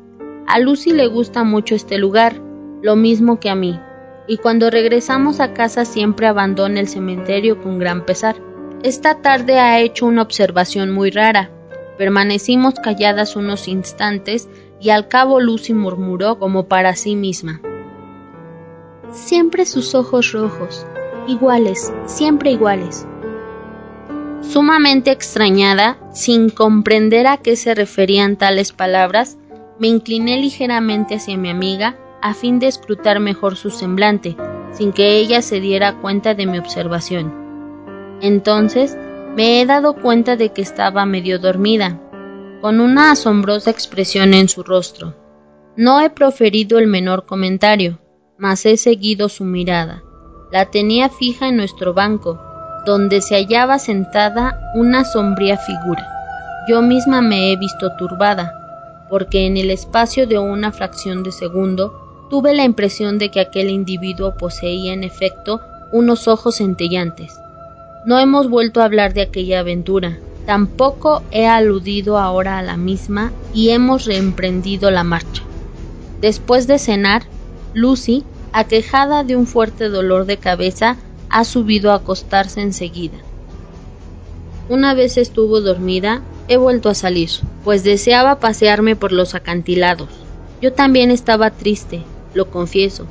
A 0.46 0.58
Lucy 0.58 0.92
le 0.92 1.06
gusta 1.08 1.44
mucho 1.44 1.74
este 1.74 1.98
lugar, 1.98 2.40
lo 2.80 2.96
mismo 2.96 3.38
que 3.38 3.50
a 3.50 3.54
mí 3.54 3.78
y 4.26 4.38
cuando 4.38 4.70
regresamos 4.70 5.40
a 5.40 5.52
casa 5.52 5.84
siempre 5.84 6.26
abandona 6.26 6.80
el 6.80 6.88
cementerio 6.88 7.60
con 7.62 7.78
gran 7.78 8.04
pesar. 8.06 8.36
Esta 8.82 9.20
tarde 9.20 9.58
ha 9.58 9.80
hecho 9.80 10.06
una 10.06 10.22
observación 10.22 10.90
muy 10.90 11.10
rara. 11.10 11.50
Permanecimos 12.02 12.74
calladas 12.74 13.36
unos 13.36 13.68
instantes 13.68 14.48
y 14.80 14.90
al 14.90 15.06
cabo 15.06 15.38
Lucy 15.38 15.72
murmuró 15.72 16.36
como 16.36 16.66
para 16.66 16.96
sí 16.96 17.14
misma. 17.14 17.60
Siempre 19.12 19.64
sus 19.66 19.94
ojos 19.94 20.32
rojos, 20.32 20.84
iguales, 21.28 21.92
siempre 22.06 22.50
iguales. 22.50 23.06
Sumamente 24.40 25.12
extrañada, 25.12 25.96
sin 26.12 26.50
comprender 26.50 27.28
a 27.28 27.36
qué 27.36 27.54
se 27.54 27.72
referían 27.72 28.34
tales 28.34 28.72
palabras, 28.72 29.38
me 29.78 29.86
incliné 29.86 30.40
ligeramente 30.40 31.14
hacia 31.14 31.38
mi 31.38 31.50
amiga 31.50 31.96
a 32.20 32.34
fin 32.34 32.58
de 32.58 32.66
escrutar 32.66 33.20
mejor 33.20 33.54
su 33.54 33.70
semblante, 33.70 34.36
sin 34.72 34.92
que 34.92 35.18
ella 35.18 35.40
se 35.40 35.60
diera 35.60 36.00
cuenta 36.00 36.34
de 36.34 36.46
mi 36.46 36.58
observación. 36.58 37.32
Entonces 38.20 38.98
me 39.34 39.60
he 39.60 39.66
dado 39.66 39.94
cuenta 39.94 40.36
de 40.36 40.50
que 40.50 40.62
estaba 40.62 41.06
medio 41.06 41.38
dormida, 41.38 41.98
con 42.60 42.80
una 42.80 43.12
asombrosa 43.12 43.70
expresión 43.70 44.34
en 44.34 44.48
su 44.48 44.62
rostro. 44.62 45.14
No 45.76 46.00
he 46.00 46.10
proferido 46.10 46.78
el 46.78 46.86
menor 46.86 47.24
comentario, 47.24 47.98
mas 48.36 48.66
he 48.66 48.76
seguido 48.76 49.28
su 49.28 49.44
mirada. 49.44 50.02
La 50.50 50.70
tenía 50.70 51.08
fija 51.08 51.48
en 51.48 51.56
nuestro 51.56 51.94
banco, 51.94 52.38
donde 52.84 53.22
se 53.22 53.36
hallaba 53.36 53.78
sentada 53.78 54.70
una 54.74 55.04
sombría 55.04 55.56
figura. 55.56 56.06
Yo 56.68 56.82
misma 56.82 57.22
me 57.22 57.52
he 57.52 57.56
visto 57.56 57.96
turbada, 57.96 59.06
porque 59.08 59.46
en 59.46 59.56
el 59.56 59.70
espacio 59.70 60.26
de 60.26 60.38
una 60.38 60.72
fracción 60.72 61.22
de 61.22 61.32
segundo 61.32 62.26
tuve 62.28 62.54
la 62.54 62.64
impresión 62.64 63.18
de 63.18 63.30
que 63.30 63.40
aquel 63.40 63.70
individuo 63.70 64.36
poseía 64.36 64.92
en 64.92 65.04
efecto 65.04 65.60
unos 65.90 66.28
ojos 66.28 66.56
centellantes. 66.56 67.41
No 68.04 68.18
hemos 68.18 68.50
vuelto 68.50 68.80
a 68.80 68.84
hablar 68.84 69.14
de 69.14 69.22
aquella 69.22 69.60
aventura, 69.60 70.18
tampoco 70.44 71.22
he 71.30 71.46
aludido 71.46 72.18
ahora 72.18 72.58
a 72.58 72.62
la 72.62 72.76
misma 72.76 73.32
y 73.54 73.70
hemos 73.70 74.06
reemprendido 74.06 74.90
la 74.90 75.04
marcha. 75.04 75.44
Después 76.20 76.66
de 76.66 76.80
cenar, 76.80 77.22
Lucy, 77.74 78.24
aquejada 78.52 79.22
de 79.22 79.36
un 79.36 79.46
fuerte 79.46 79.88
dolor 79.88 80.26
de 80.26 80.36
cabeza, 80.36 80.96
ha 81.30 81.44
subido 81.44 81.92
a 81.92 81.96
acostarse 81.96 82.60
enseguida. 82.60 83.18
Una 84.68 84.94
vez 84.94 85.16
estuvo 85.16 85.60
dormida, 85.60 86.22
he 86.48 86.56
vuelto 86.56 86.88
a 86.88 86.94
salir, 86.94 87.30
pues 87.62 87.84
deseaba 87.84 88.40
pasearme 88.40 88.96
por 88.96 89.12
los 89.12 89.36
acantilados. 89.36 90.08
Yo 90.60 90.72
también 90.72 91.12
estaba 91.12 91.50
triste, 91.50 92.02
lo 92.34 92.50
confieso, 92.50 93.06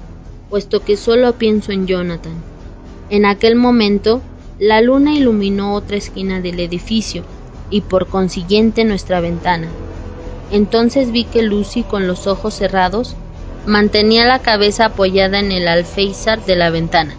puesto 0.50 0.84
que 0.84 0.98
solo 0.98 1.32
pienso 1.34 1.72
en 1.72 1.88
Jonathan. 1.88 2.34
En 3.10 3.26
aquel 3.26 3.56
momento, 3.56 4.22
la 4.62 4.80
luna 4.80 5.16
iluminó 5.16 5.74
otra 5.74 5.98
esquina 5.98 6.40
del 6.40 6.60
edificio 6.60 7.24
y 7.72 7.82
por 7.82 8.06
consiguiente 8.06 8.84
nuestra 8.84 9.20
ventana. 9.20 9.70
Entonces 10.52 11.12
vi 11.12 11.24
que 11.24 11.42
Lucy, 11.42 11.82
con 11.82 12.06
los 12.06 12.28
ojos 12.28 12.54
cerrados, 12.54 13.16
mantenía 13.66 14.24
la 14.24 14.38
cabeza 14.38 14.86
apoyada 14.86 15.40
en 15.40 15.52
el 15.52 15.68
alféizar 15.68 16.46
de 16.46 16.56
la 16.56 16.70
ventana. 16.70 17.16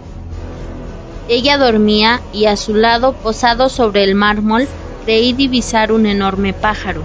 Ella 1.29 1.59
dormía 1.59 2.21
y 2.33 2.45
a 2.45 2.57
su 2.57 2.77
lado, 2.77 3.13
posado 3.13 3.69
sobre 3.69 4.05
el 4.05 4.15
mármol, 4.15 4.69
creí 5.05 5.33
divisar 5.33 5.91
un 5.91 6.07
enorme 6.07 6.53
pájaro. 6.53 7.03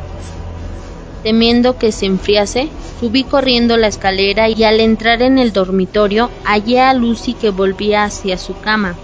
Temiendo 1.23 1.79
que 1.79 1.91
se 1.91 2.05
enfriase, 2.05 2.69
subí 2.99 3.23
corriendo 3.23 3.75
la 3.75 3.87
escalera 3.87 4.49
y 4.49 4.63
al 4.65 4.81
entrar 4.81 5.23
en 5.23 5.39
el 5.39 5.51
dormitorio 5.51 6.29
hallé 6.43 6.79
a 6.79 6.93
Lucy 6.93 7.33
que 7.33 7.49
volvía 7.49 8.03
hacia 8.03 8.37
su 8.37 8.55
cama, 8.59 8.95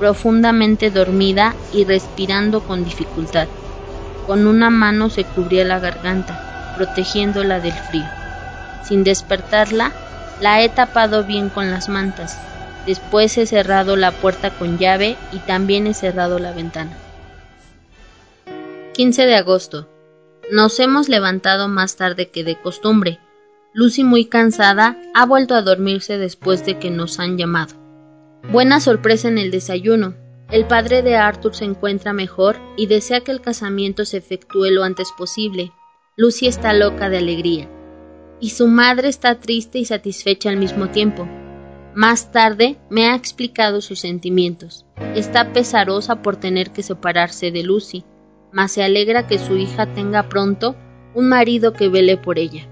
profundamente 0.00 0.90
dormida 0.90 1.54
y 1.72 1.84
respirando 1.84 2.62
con 2.62 2.84
dificultad. 2.84 3.46
Con 4.26 4.48
una 4.48 4.70
mano 4.70 5.10
se 5.10 5.22
cubría 5.22 5.64
la 5.64 5.78
garganta, 5.78 6.74
protegiéndola 6.76 7.60
del 7.60 7.74
frío. 7.74 8.08
Sin 8.82 9.04
despertarla, 9.04 9.92
la 10.40 10.60
he 10.60 10.68
tapado 10.68 11.22
bien 11.22 11.50
con 11.50 11.70
las 11.70 11.88
mantas, 11.88 12.36
Después 12.86 13.36
he 13.36 13.46
cerrado 13.46 13.96
la 13.96 14.10
puerta 14.10 14.50
con 14.50 14.78
llave 14.78 15.16
y 15.32 15.38
también 15.38 15.86
he 15.86 15.94
cerrado 15.94 16.38
la 16.38 16.52
ventana. 16.52 16.96
15 18.94 19.26
de 19.26 19.36
agosto. 19.36 19.88
Nos 20.50 20.80
hemos 20.80 21.08
levantado 21.08 21.68
más 21.68 21.96
tarde 21.96 22.30
que 22.30 22.42
de 22.42 22.60
costumbre. 22.60 23.20
Lucy, 23.72 24.02
muy 24.02 24.24
cansada, 24.24 24.96
ha 25.14 25.26
vuelto 25.26 25.54
a 25.54 25.62
dormirse 25.62 26.18
después 26.18 26.66
de 26.66 26.78
que 26.78 26.90
nos 26.90 27.20
han 27.20 27.38
llamado. 27.38 27.74
Buena 28.48 28.80
sorpresa 28.80 29.28
en 29.28 29.38
el 29.38 29.50
desayuno. 29.50 30.14
El 30.50 30.66
padre 30.66 31.02
de 31.02 31.16
Arthur 31.16 31.54
se 31.54 31.64
encuentra 31.64 32.12
mejor 32.12 32.56
y 32.76 32.86
desea 32.86 33.20
que 33.20 33.30
el 33.30 33.40
casamiento 33.40 34.04
se 34.04 34.16
efectúe 34.16 34.70
lo 34.70 34.82
antes 34.82 35.12
posible. 35.16 35.72
Lucy 36.16 36.48
está 36.48 36.72
loca 36.72 37.08
de 37.08 37.18
alegría. 37.18 37.68
Y 38.40 38.50
su 38.50 38.66
madre 38.66 39.08
está 39.08 39.38
triste 39.38 39.78
y 39.78 39.84
satisfecha 39.84 40.48
al 40.48 40.56
mismo 40.56 40.88
tiempo. 40.88 41.28
Más 41.94 42.32
tarde 42.32 42.78
me 42.88 43.08
ha 43.08 43.14
explicado 43.14 43.80
sus 43.80 44.00
sentimientos. 44.00 44.86
Está 45.14 45.52
pesarosa 45.52 46.22
por 46.22 46.36
tener 46.36 46.70
que 46.72 46.82
separarse 46.82 47.52
de 47.52 47.62
Lucy, 47.62 48.04
mas 48.52 48.72
se 48.72 48.82
alegra 48.82 49.26
que 49.26 49.38
su 49.38 49.56
hija 49.56 49.92
tenga 49.94 50.28
pronto 50.28 50.74
un 51.14 51.28
marido 51.28 51.72
que 51.72 51.88
vele 51.88 52.16
por 52.16 52.38
ella. 52.38 52.66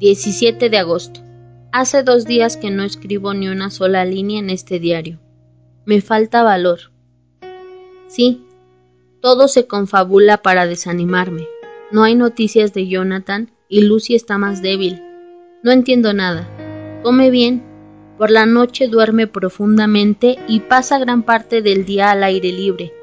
17 0.00 0.70
de 0.70 0.78
agosto. 0.78 1.25
Hace 1.78 2.02
dos 2.02 2.24
días 2.24 2.56
que 2.56 2.70
no 2.70 2.84
escribo 2.84 3.34
ni 3.34 3.48
una 3.48 3.68
sola 3.68 4.06
línea 4.06 4.38
en 4.38 4.48
este 4.48 4.78
diario. 4.78 5.20
Me 5.84 6.00
falta 6.00 6.42
valor. 6.42 6.90
Sí, 8.08 8.46
todo 9.20 9.46
se 9.46 9.66
confabula 9.66 10.38
para 10.38 10.64
desanimarme. 10.66 11.46
No 11.92 12.02
hay 12.02 12.14
noticias 12.14 12.72
de 12.72 12.88
Jonathan 12.88 13.50
y 13.68 13.82
Lucy 13.82 14.14
está 14.14 14.38
más 14.38 14.62
débil. 14.62 15.02
No 15.62 15.70
entiendo 15.70 16.14
nada. 16.14 16.48
Come 17.02 17.28
bien, 17.28 17.62
por 18.16 18.30
la 18.30 18.46
noche 18.46 18.88
duerme 18.88 19.26
profundamente 19.26 20.38
y 20.48 20.60
pasa 20.60 20.98
gran 20.98 21.24
parte 21.24 21.60
del 21.60 21.84
día 21.84 22.10
al 22.10 22.24
aire 22.24 22.52
libre. 22.52 22.94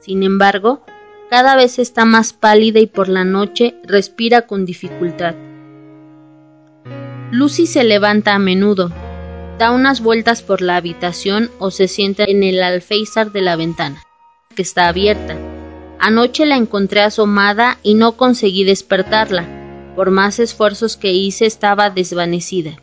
Sin 0.00 0.22
embargo, 0.22 0.82
cada 1.30 1.56
vez 1.56 1.78
está 1.78 2.04
más 2.04 2.34
pálida 2.34 2.78
y 2.78 2.88
por 2.88 3.08
la 3.08 3.24
noche 3.24 3.76
respira 3.84 4.42
con 4.42 4.66
dificultad. 4.66 5.34
Lucy 7.30 7.66
se 7.66 7.84
levanta 7.84 8.34
a 8.34 8.38
menudo, 8.38 8.90
da 9.58 9.70
unas 9.70 10.00
vueltas 10.00 10.40
por 10.40 10.62
la 10.62 10.76
habitación 10.76 11.50
o 11.58 11.70
se 11.70 11.86
sienta 11.86 12.24
en 12.24 12.42
el 12.42 12.62
alféizar 12.62 13.32
de 13.32 13.42
la 13.42 13.54
ventana, 13.54 14.02
que 14.54 14.62
está 14.62 14.88
abierta. 14.88 15.36
Anoche 16.00 16.46
la 16.46 16.56
encontré 16.56 17.02
asomada 17.02 17.76
y 17.82 17.94
no 17.94 18.12
conseguí 18.12 18.64
despertarla. 18.64 19.44
Por 19.94 20.10
más 20.10 20.38
esfuerzos 20.38 20.96
que 20.96 21.12
hice 21.12 21.44
estaba 21.44 21.90
desvanecida. 21.90 22.76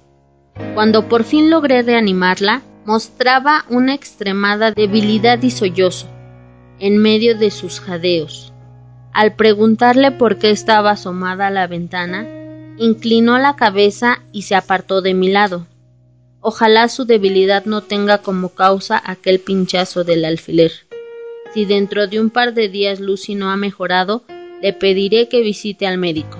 Cuando 0.75 1.07
por 1.07 1.23
fin 1.23 1.49
logré 1.49 1.81
reanimarla, 1.81 2.61
mostraba 2.85 3.65
una 3.69 3.95
extremada 3.95 4.71
debilidad 4.71 5.41
y 5.41 5.49
sollozo, 5.49 6.07
en 6.77 6.99
medio 6.99 7.35
de 7.35 7.49
sus 7.49 7.79
jadeos. 7.79 8.53
Al 9.11 9.33
preguntarle 9.33 10.11
por 10.11 10.37
qué 10.37 10.51
estaba 10.51 10.91
asomada 10.91 11.47
a 11.47 11.51
la 11.51 11.65
ventana, 11.65 12.27
inclinó 12.77 13.37
la 13.37 13.55
cabeza 13.55 14.21
y 14.31 14.43
se 14.43 14.55
apartó 14.55 15.01
de 15.01 15.13
mi 15.13 15.29
lado. 15.29 15.67
Ojalá 16.41 16.89
su 16.89 17.05
debilidad 17.05 17.65
no 17.65 17.81
tenga 17.81 18.19
como 18.19 18.49
causa 18.49 19.01
aquel 19.03 19.39
pinchazo 19.39 20.03
del 20.03 20.25
alfiler. 20.25 20.71
Si 21.53 21.65
dentro 21.65 22.07
de 22.07 22.19
un 22.19 22.29
par 22.29 22.53
de 22.53 22.69
días 22.69 22.99
Lucy 22.99 23.35
no 23.35 23.49
ha 23.49 23.55
mejorado, 23.55 24.23
le 24.61 24.73
pediré 24.73 25.29
que 25.29 25.41
visite 25.41 25.87
al 25.87 25.97
médico. 25.97 26.37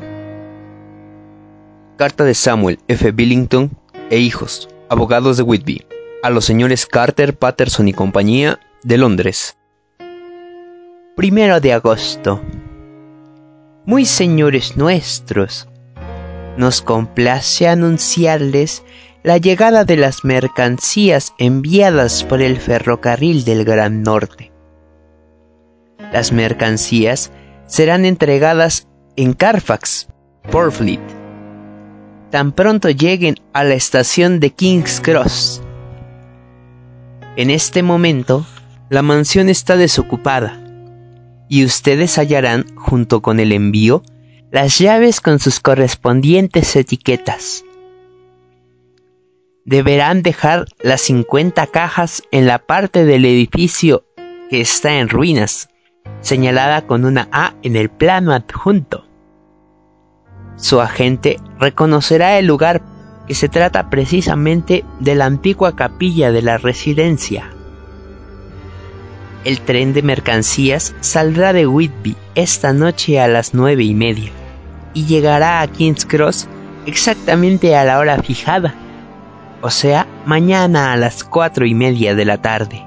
Carta 1.97 2.23
de 2.23 2.33
Samuel 2.33 2.79
F. 2.87 3.11
Billington 3.11 3.71
e 4.09 4.19
hijos, 4.19 4.67
abogados 4.89 5.37
de 5.37 5.43
Whitby, 5.43 5.85
a 6.21 6.29
los 6.29 6.45
señores 6.45 6.85
Carter, 6.85 7.37
Patterson 7.37 7.87
y 7.87 7.93
compañía 7.93 8.59
de 8.83 8.97
Londres. 8.97 9.57
Primero 11.15 11.61
de 11.61 11.71
agosto. 11.71 12.41
Muy 13.85 14.05
señores 14.05 14.75
nuestros, 14.75 15.67
nos 16.57 16.81
complace 16.81 17.67
anunciarles 17.67 18.83
la 19.23 19.37
llegada 19.37 19.85
de 19.85 19.97
las 19.97 20.23
mercancías 20.23 21.33
enviadas 21.37 22.23
por 22.23 22.41
el 22.41 22.57
ferrocarril 22.57 23.43
del 23.43 23.65
Gran 23.65 24.03
Norte. 24.03 24.51
Las 26.13 26.31
mercancías 26.31 27.31
serán 27.65 28.05
entregadas 28.05 28.87
en 29.15 29.33
Carfax, 29.33 30.07
Portfleet, 30.51 31.01
tan 32.29 32.51
pronto 32.51 32.89
lleguen 32.89 33.35
a 33.53 33.63
la 33.63 33.73
estación 33.73 34.39
de 34.39 34.51
King's 34.51 35.01
Cross. 35.01 35.61
En 37.35 37.49
este 37.49 37.81
momento, 37.81 38.45
la 38.89 39.01
mansión 39.01 39.49
está 39.49 39.75
desocupada 39.75 40.61
y 41.49 41.65
ustedes 41.65 42.17
hallarán, 42.17 42.65
junto 42.75 43.21
con 43.21 43.39
el 43.39 43.51
envío, 43.51 44.03
las 44.55 44.79
llaves 44.79 45.19
con 45.19 45.39
sus 45.39 45.59
correspondientes 45.59 46.77
etiquetas. 46.77 47.65
Deberán 49.65 50.23
dejar 50.23 50.67
las 50.81 51.01
50 51.01 51.67
cajas 51.67 52.23
en 52.31 52.47
la 52.47 52.59
parte 52.59 53.03
del 53.03 53.25
edificio 53.25 54.05
que 54.49 54.61
está 54.61 54.97
en 54.99 55.09
ruinas, 55.09 55.67
señalada 56.21 56.87
con 56.87 57.03
una 57.03 57.27
A 57.33 57.55
en 57.63 57.75
el 57.75 57.89
plano 57.89 58.31
adjunto. 58.31 59.05
Su 60.55 60.79
agente 60.79 61.35
reconocerá 61.59 62.39
el 62.39 62.45
lugar 62.45 62.81
que 63.27 63.35
se 63.35 63.49
trata 63.49 63.89
precisamente 63.89 64.85
de 65.01 65.15
la 65.15 65.25
antigua 65.25 65.75
capilla 65.75 66.31
de 66.31 66.41
la 66.41 66.57
residencia. 66.57 67.51
El 69.43 69.59
tren 69.59 69.91
de 69.91 70.01
mercancías 70.01 70.95
saldrá 71.01 71.51
de 71.51 71.67
Whitby 71.67 72.15
esta 72.35 72.71
noche 72.71 73.19
a 73.19 73.27
las 73.27 73.53
nueve 73.53 73.83
y 73.83 73.93
media 73.93 74.31
y 74.95 75.05
llegará 75.05 75.61
a 75.61 75.67
King's 75.67 76.05
Cross 76.05 76.47
exactamente 76.87 77.75
a 77.75 77.83
la 77.83 77.99
hora 77.99 78.17
fijada, 78.23 78.73
o 79.61 79.69
sea, 79.69 80.07
mañana 80.25 80.93
a 80.93 80.97
las 80.97 81.23
cuatro 81.23 81.67
y 81.67 81.75
media 81.75 82.15
de 82.15 82.25
la 82.25 82.39
tarde. 82.39 82.83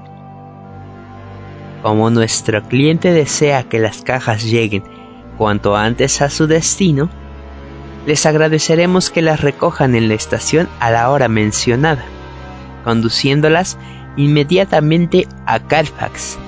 Como 1.83 2.11
nuestro 2.11 2.62
cliente 2.65 3.12
desea 3.12 3.62
que 3.62 3.79
las 3.79 4.03
cajas 4.03 4.43
lleguen 4.43 4.83
cuanto 5.37 5.77
antes 5.77 6.21
a 6.21 6.31
su 6.31 6.49
destino, 6.49 7.09
les 8.07 8.27
agradeceremos 8.27 9.11
que 9.11 9.23
las 9.23 9.41
recojan 9.41 9.95
en 9.95 10.09
la 10.09 10.15
estación 10.15 10.69
a 10.81 10.91
la 10.91 11.11
hora 11.11 11.29
mencionada, 11.29 12.05
conduciéndolas 12.85 13.79
inmediatamente 14.17 15.29
a 15.47 15.61
Carfax. 15.61 16.38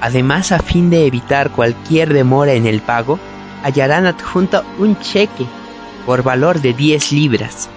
Además, 0.00 0.52
a 0.52 0.60
fin 0.60 0.88
de 0.88 1.06
evitar 1.06 1.50
cualquier 1.50 2.14
demora 2.14 2.54
en 2.54 2.66
el 2.66 2.80
pago, 2.80 3.18
hallarán 3.62 4.06
adjunto 4.06 4.64
un 4.78 4.98
cheque 4.98 5.46
por 6.06 6.22
valor 6.22 6.60
de 6.60 6.72
10 6.72 7.12
libras, 7.12 7.68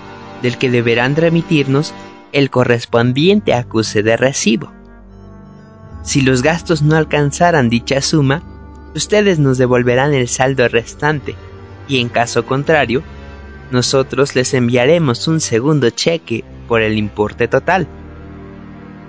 del 0.42 0.58
que 0.58 0.70
deberán 0.70 1.16
remitirnos 1.16 1.94
el 2.32 2.50
correspondiente 2.50 3.54
acuse 3.54 4.04
de 4.04 4.18
recibo. 4.18 4.72
Si 6.04 6.22
los 6.22 6.42
gastos 6.42 6.82
no 6.82 6.96
alcanzaran 6.96 7.70
dicha 7.70 8.02
suma, 8.02 8.44
ustedes 8.96 9.40
nos 9.40 9.58
devolverán 9.58 10.14
el 10.14 10.28
saldo 10.28 10.68
restante 10.68 11.36
y 11.88 12.00
en 12.00 12.10
caso 12.10 12.46
contrario, 12.46 13.04
nosotros 13.72 14.36
les 14.36 14.54
enviaremos 14.54 15.28
un 15.28 15.40
segundo 15.40 15.90
cheque 15.90 16.44
por 16.68 16.82
el 16.82 16.98
importe 16.98 17.48
total. 17.48 17.88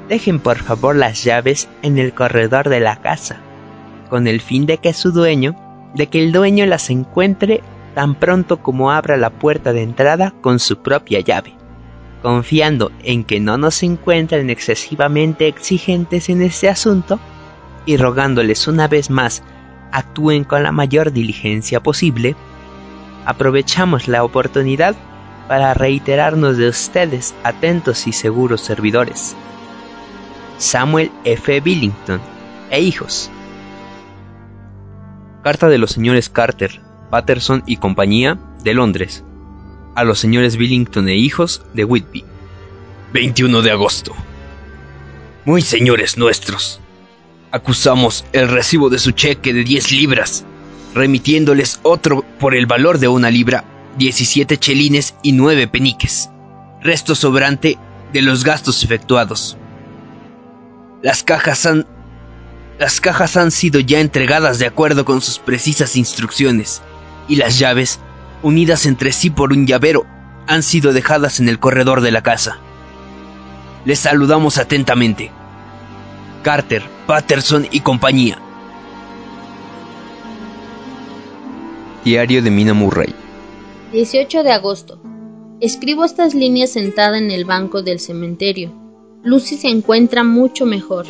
Dejen 0.09 0.38
por 0.38 0.59
favor 0.59 0.97
las 0.97 1.25
llaves 1.25 1.69
en 1.83 1.99
el 1.99 2.14
corredor 2.14 2.69
de 2.69 2.81
la 2.81 3.00
casa, 3.00 3.40
con 4.11 4.26
el 4.26 4.40
fin 4.40 4.66
de 4.66 4.78
que 4.78 4.93
su 4.93 5.12
dueño, 5.12 5.57
de 5.95 6.09
que 6.09 6.23
el 6.23 6.33
dueño 6.33 6.67
las 6.67 6.91
encuentre 6.91 7.63
tan 7.95 8.15
pronto 8.15 8.59
como 8.61 8.91
abra 8.91 9.17
la 9.17 9.31
puerta 9.31 9.73
de 9.73 9.83
entrada 9.83 10.35
con 10.41 10.59
su 10.59 10.79
propia 10.79 11.21
llave, 11.21 11.55
confiando 12.23 12.91
en 13.03 13.25
que 13.25 13.41
no 13.41 13.57
nos 13.57 13.83
encuentren 13.83 14.51
excesivamente 14.51 15.47
exigentes 15.47 16.29
en 16.29 16.43
este 16.43 16.69
asunto 16.69 17.21
y 17.87 17.97
rogándoles 17.97 18.67
una 18.67 18.89
vez 18.89 19.11
más 19.11 19.43
actúen 19.93 20.43
con 20.45 20.65
la 20.65 20.73
mayor 20.73 21.13
diligencia 21.13 21.81
posible, 21.81 22.35
aprovechamos 23.27 24.09
la 24.09 24.25
oportunidad 24.25 24.97
para 25.49 25.75
reiterarnos 25.75 26.57
de 26.57 26.69
ustedes 26.69 27.35
atentos 27.45 28.07
y 28.07 28.13
seguros 28.13 28.61
servidores. 28.61 29.37
Samuel 30.59 31.11
F. 31.25 31.61
Billington 31.61 32.21
e 32.71 32.81
hijos. 32.81 33.31
Carta 35.45 35.69
de 35.69 35.77
los 35.77 35.91
señores 35.91 36.31
Carter, 36.31 36.81
Patterson 37.11 37.63
y 37.67 37.77
compañía 37.77 38.39
de 38.63 38.73
Londres. 38.73 39.25
A 39.95 40.03
los 40.03 40.19
señores 40.19 40.57
Billington 40.57 41.07
e 41.11 41.17
hijos 41.17 41.61
de 41.75 41.85
Whitby. 41.85 42.25
21 43.13 43.61
de 43.61 43.71
agosto. 43.71 44.15
Muy 45.45 45.61
señores 45.61 46.17
nuestros, 46.17 46.81
acusamos 47.51 48.25
el 48.33 48.49
recibo 48.49 48.89
de 48.89 48.99
su 48.99 49.11
cheque 49.11 49.53
de 49.53 49.65
10 49.65 49.93
libras, 49.93 50.47
remitiéndoles 50.95 51.79
otro 51.83 52.25
por 52.41 52.55
el 52.55 52.65
valor 52.65 52.99
de 52.99 53.09
una 53.09 53.31
libra, 53.31 53.65
17 53.99 54.57
chelines 54.57 55.15
y 55.23 55.33
9 55.33 55.69
peniques, 55.69 56.31
resto 56.81 57.15
sobrante 57.15 57.77
de 58.15 58.23
los 58.23 58.45
gastos 58.45 58.83
efectuados. 58.83 59.59
Las 61.03 61.23
cajas 61.23 61.67
han 61.67 61.87
las 62.78 63.00
cajas 63.00 63.37
han 63.37 63.50
sido 63.50 63.81
ya 63.81 64.00
entregadas 64.00 64.59
de 64.59 64.66
acuerdo 64.66 65.04
con 65.04 65.21
sus 65.21 65.39
precisas 65.39 65.97
instrucciones 65.97 66.82
y 67.28 67.37
las 67.37 67.58
llaves, 67.58 68.00
unidas 68.43 68.87
entre 68.87 69.13
sí 69.13 69.30
por 69.30 69.52
un 69.52 69.67
llavero, 69.67 70.06
han 70.47 70.63
sido 70.63 70.93
dejadas 70.93 71.41
en 71.41 71.49
el 71.49 71.58
corredor 71.58 72.00
de 72.00 72.10
la 72.10 72.23
casa. 72.23 72.58
Les 73.84 73.99
saludamos 73.99 74.58
atentamente. 74.58 75.30
Carter, 76.43 76.82
Patterson 77.06 77.67
y 77.71 77.80
compañía. 77.80 78.39
Diario 82.04 82.43
de 82.43 82.50
Mina 82.50 82.75
Murray. 82.75 83.15
18 83.93 84.43
de 84.43 84.52
agosto. 84.52 85.00
Escribo 85.60 86.04
estas 86.04 86.34
líneas 86.34 86.71
sentada 86.71 87.17
en 87.17 87.30
el 87.30 87.45
banco 87.45 87.82
del 87.82 88.00
cementerio. 88.00 88.73
Lucy 89.23 89.56
se 89.56 89.69
encuentra 89.69 90.23
mucho 90.23 90.67
mejor. 90.67 91.06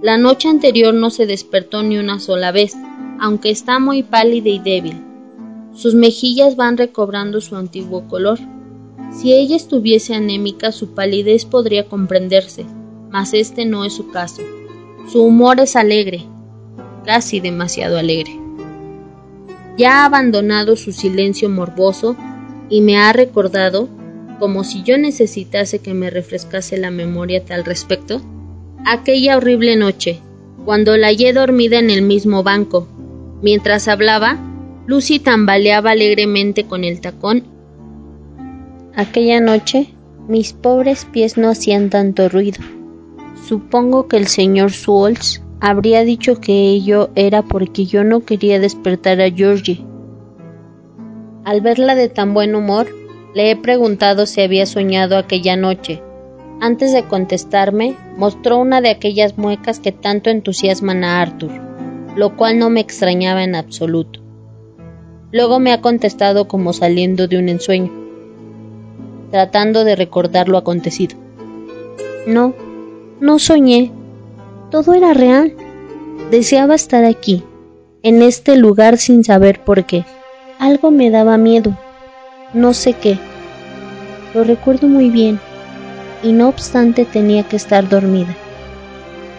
La 0.00 0.16
noche 0.16 0.48
anterior 0.48 0.94
no 0.94 1.10
se 1.10 1.26
despertó 1.26 1.82
ni 1.82 1.98
una 1.98 2.20
sola 2.20 2.52
vez, 2.52 2.76
aunque 3.18 3.50
está 3.50 3.80
muy 3.80 4.04
pálida 4.04 4.48
y 4.48 4.60
débil. 4.60 5.02
Sus 5.74 5.94
mejillas 5.94 6.54
van 6.54 6.76
recobrando 6.76 7.40
su 7.40 7.56
antiguo 7.56 8.06
color. 8.06 8.38
Si 9.12 9.32
ella 9.32 9.56
estuviese 9.56 10.14
anémica, 10.14 10.70
su 10.70 10.94
palidez 10.94 11.44
podría 11.44 11.88
comprenderse, 11.88 12.64
mas 13.10 13.34
este 13.34 13.64
no 13.64 13.84
es 13.84 13.94
su 13.94 14.10
caso. 14.10 14.42
Su 15.10 15.22
humor 15.22 15.58
es 15.58 15.74
alegre, 15.74 16.24
casi 17.04 17.40
demasiado 17.40 17.98
alegre. 17.98 18.38
Ya 19.76 20.02
ha 20.02 20.04
abandonado 20.04 20.76
su 20.76 20.92
silencio 20.92 21.48
morboso 21.48 22.14
y 22.68 22.82
me 22.82 22.98
ha 22.98 23.12
recordado 23.12 23.88
como 24.38 24.62
si 24.62 24.84
yo 24.84 24.96
necesitase 24.96 25.80
que 25.80 25.94
me 25.94 26.10
refrescase 26.10 26.76
la 26.76 26.92
memoria 26.92 27.44
tal 27.44 27.64
respecto, 27.64 28.20
aquella 28.84 29.36
horrible 29.36 29.76
noche, 29.76 30.20
cuando 30.64 30.96
la 30.96 31.08
hallé 31.08 31.32
dormida 31.32 31.78
en 31.78 31.90
el 31.90 32.02
mismo 32.02 32.42
banco. 32.42 32.88
Mientras 33.42 33.88
hablaba, 33.88 34.38
Lucy 34.86 35.18
tambaleaba 35.18 35.90
alegremente 35.90 36.64
con 36.64 36.84
el 36.84 37.00
tacón. 37.00 37.44
Aquella 38.94 39.40
noche, 39.40 39.94
mis 40.28 40.52
pobres 40.52 41.04
pies 41.04 41.38
no 41.38 41.50
hacían 41.50 41.90
tanto 41.90 42.28
ruido. 42.28 42.60
Supongo 43.46 44.08
que 44.08 44.16
el 44.16 44.26
señor 44.26 44.72
Swolls 44.72 45.42
habría 45.60 46.04
dicho 46.04 46.40
que 46.40 46.70
ello 46.70 47.10
era 47.14 47.42
porque 47.42 47.86
yo 47.86 48.04
no 48.04 48.24
quería 48.24 48.58
despertar 48.58 49.20
a 49.20 49.30
Georgie. 49.30 49.84
Al 51.44 51.60
verla 51.60 51.94
de 51.94 52.08
tan 52.08 52.34
buen 52.34 52.54
humor, 52.54 52.88
le 53.34 53.50
he 53.50 53.56
preguntado 53.56 54.26
si 54.26 54.40
había 54.40 54.66
soñado 54.66 55.16
aquella 55.16 55.56
noche. 55.56 56.02
Antes 56.60 56.92
de 56.92 57.04
contestarme, 57.04 57.96
mostró 58.16 58.58
una 58.58 58.80
de 58.80 58.90
aquellas 58.90 59.38
muecas 59.38 59.80
que 59.80 59.92
tanto 59.92 60.30
entusiasman 60.30 61.04
a 61.04 61.20
Arthur, 61.20 61.50
lo 62.16 62.36
cual 62.36 62.58
no 62.58 62.70
me 62.70 62.80
extrañaba 62.80 63.44
en 63.44 63.54
absoluto. 63.54 64.20
Luego 65.30 65.60
me 65.60 65.72
ha 65.72 65.80
contestado 65.80 66.48
como 66.48 66.72
saliendo 66.72 67.28
de 67.28 67.38
un 67.38 67.48
ensueño, 67.48 67.92
tratando 69.30 69.84
de 69.84 69.96
recordar 69.96 70.48
lo 70.48 70.58
acontecido. 70.58 71.16
No, 72.26 72.54
no 73.20 73.38
soñé. 73.38 73.92
Todo 74.70 74.94
era 74.94 75.14
real. 75.14 75.54
Deseaba 76.30 76.74
estar 76.74 77.04
aquí, 77.04 77.42
en 78.02 78.22
este 78.22 78.56
lugar 78.56 78.98
sin 78.98 79.24
saber 79.24 79.64
por 79.64 79.84
qué. 79.84 80.04
Algo 80.58 80.90
me 80.90 81.10
daba 81.10 81.38
miedo 81.38 81.76
no 82.54 82.74
sé 82.74 82.94
qué. 82.94 83.18
Lo 84.34 84.44
recuerdo 84.44 84.88
muy 84.88 85.10
bien, 85.10 85.40
y 86.22 86.32
no 86.32 86.48
obstante 86.48 87.04
tenía 87.04 87.42
que 87.44 87.56
estar 87.56 87.88
dormida. 87.88 88.34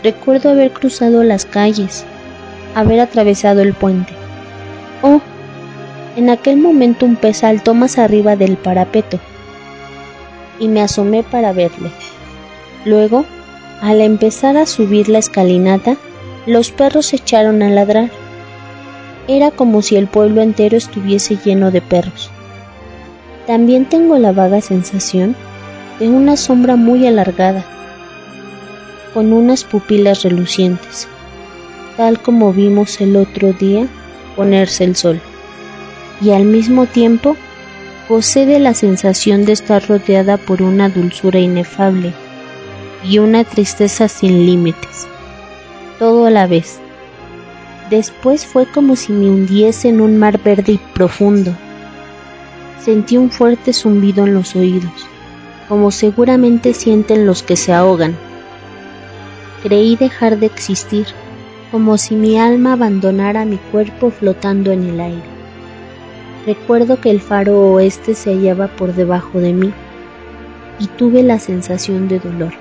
Recuerdo 0.04 0.50
haber 0.50 0.72
cruzado 0.72 1.24
las 1.24 1.46
calles, 1.46 2.06
haber 2.76 3.00
atravesado 3.00 3.62
el 3.62 3.74
puente. 3.74 4.14
Oh, 5.02 5.22
en 6.16 6.30
aquel 6.30 6.58
momento 6.58 7.06
un 7.06 7.16
pez 7.16 7.38
saltó 7.38 7.74
más 7.74 7.98
arriba 7.98 8.36
del 8.36 8.58
parapeto, 8.58 9.20
y 10.60 10.68
me 10.68 10.82
asomé 10.82 11.24
para 11.24 11.54
verle. 11.54 11.92
Luego, 12.86 13.26
al 13.82 14.02
empezar 14.02 14.58
a 14.58 14.66
subir 14.66 15.10
la 15.10 15.20
escalinata, 15.20 15.98
los 16.46 16.72
perros 16.72 17.08
se 17.08 17.18
echaron 17.18 17.62
a 17.62 17.70
ladrar. 17.70 18.10
Era 19.28 19.52
como 19.52 19.82
si 19.82 19.96
el 19.96 20.08
pueblo 20.08 20.42
entero 20.42 20.78
estuviese 20.78 21.38
lleno 21.44 21.72
de 21.72 21.82
perros. 21.82 22.32
También 23.48 23.86
tengo 23.86 24.18
la 24.18 24.32
vaga 24.32 24.62
sensación 24.62 25.36
de 26.00 26.08
una 26.08 26.38
sombra 26.38 26.76
muy 26.76 27.06
alargada, 27.06 27.66
con 29.14 29.34
unas 29.34 29.64
pupilas 29.64 30.24
relucientes, 30.24 31.08
tal 31.98 32.22
como 32.22 32.54
vimos 32.54 33.02
el 33.02 33.16
otro 33.16 33.54
día 33.54 33.88
ponerse 34.36 34.86
el 34.86 34.96
sol. 34.96 35.20
Y 36.22 36.32
al 36.32 36.46
mismo 36.46 36.86
tiempo 36.86 37.36
posee 38.08 38.46
de 38.46 38.60
la 38.60 38.74
sensación 38.74 39.46
de 39.46 39.54
estar 39.54 39.88
rodeada 39.88 40.38
por 40.38 40.62
una 40.62 40.90
dulzura 40.90 41.40
inefable 41.40 42.14
y 43.04 43.20
una 43.20 43.44
tristeza 43.44 44.08
sin 44.08 44.46
límites, 44.46 45.08
todo 46.00 46.26
a 46.26 46.30
la 46.30 46.48
vez. 46.48 46.80
Después 47.90 48.46
fue 48.46 48.66
como 48.66 48.96
si 48.96 49.12
me 49.14 49.30
hundiese 49.30 49.90
en 49.90 50.02
un 50.02 50.18
mar 50.18 50.40
verde 50.44 50.74
y 50.74 50.80
profundo 50.94 51.56
Sentí 52.84 53.18
un 53.18 53.30
fuerte 53.30 53.74
zumbido 53.74 54.26
en 54.26 54.34
los 54.34 54.56
oídos, 54.56 55.06
como 55.70 55.92
seguramente 55.92 56.74
sienten 56.74 57.26
los 57.26 57.44
que 57.44 57.56
se 57.56 57.72
ahogan. 57.72 58.18
Creí 59.64 59.96
dejar 59.96 60.40
de 60.40 60.48
existir, 60.48 61.06
como 61.72 61.98
si 61.98 62.16
mi 62.16 62.40
alma 62.40 62.74
abandonara 62.74 63.46
mi 63.46 63.58
cuerpo 63.58 64.10
flotando 64.10 64.72
en 64.72 64.84
el 64.90 65.00
aire. 65.00 65.30
Recuerdo 66.46 67.00
que 67.00 67.12
el 67.12 67.22
faro 67.22 67.60
oeste 67.74 68.16
se 68.16 68.32
hallaba 68.32 68.68
por 68.68 68.96
debajo 68.96 69.40
de 69.40 69.54
mí. 69.54 69.72
y 70.80 70.88
tuve 70.88 71.24
la 71.24 71.40
sensación 71.40 72.08
de 72.08 72.20
dolor, 72.20 72.54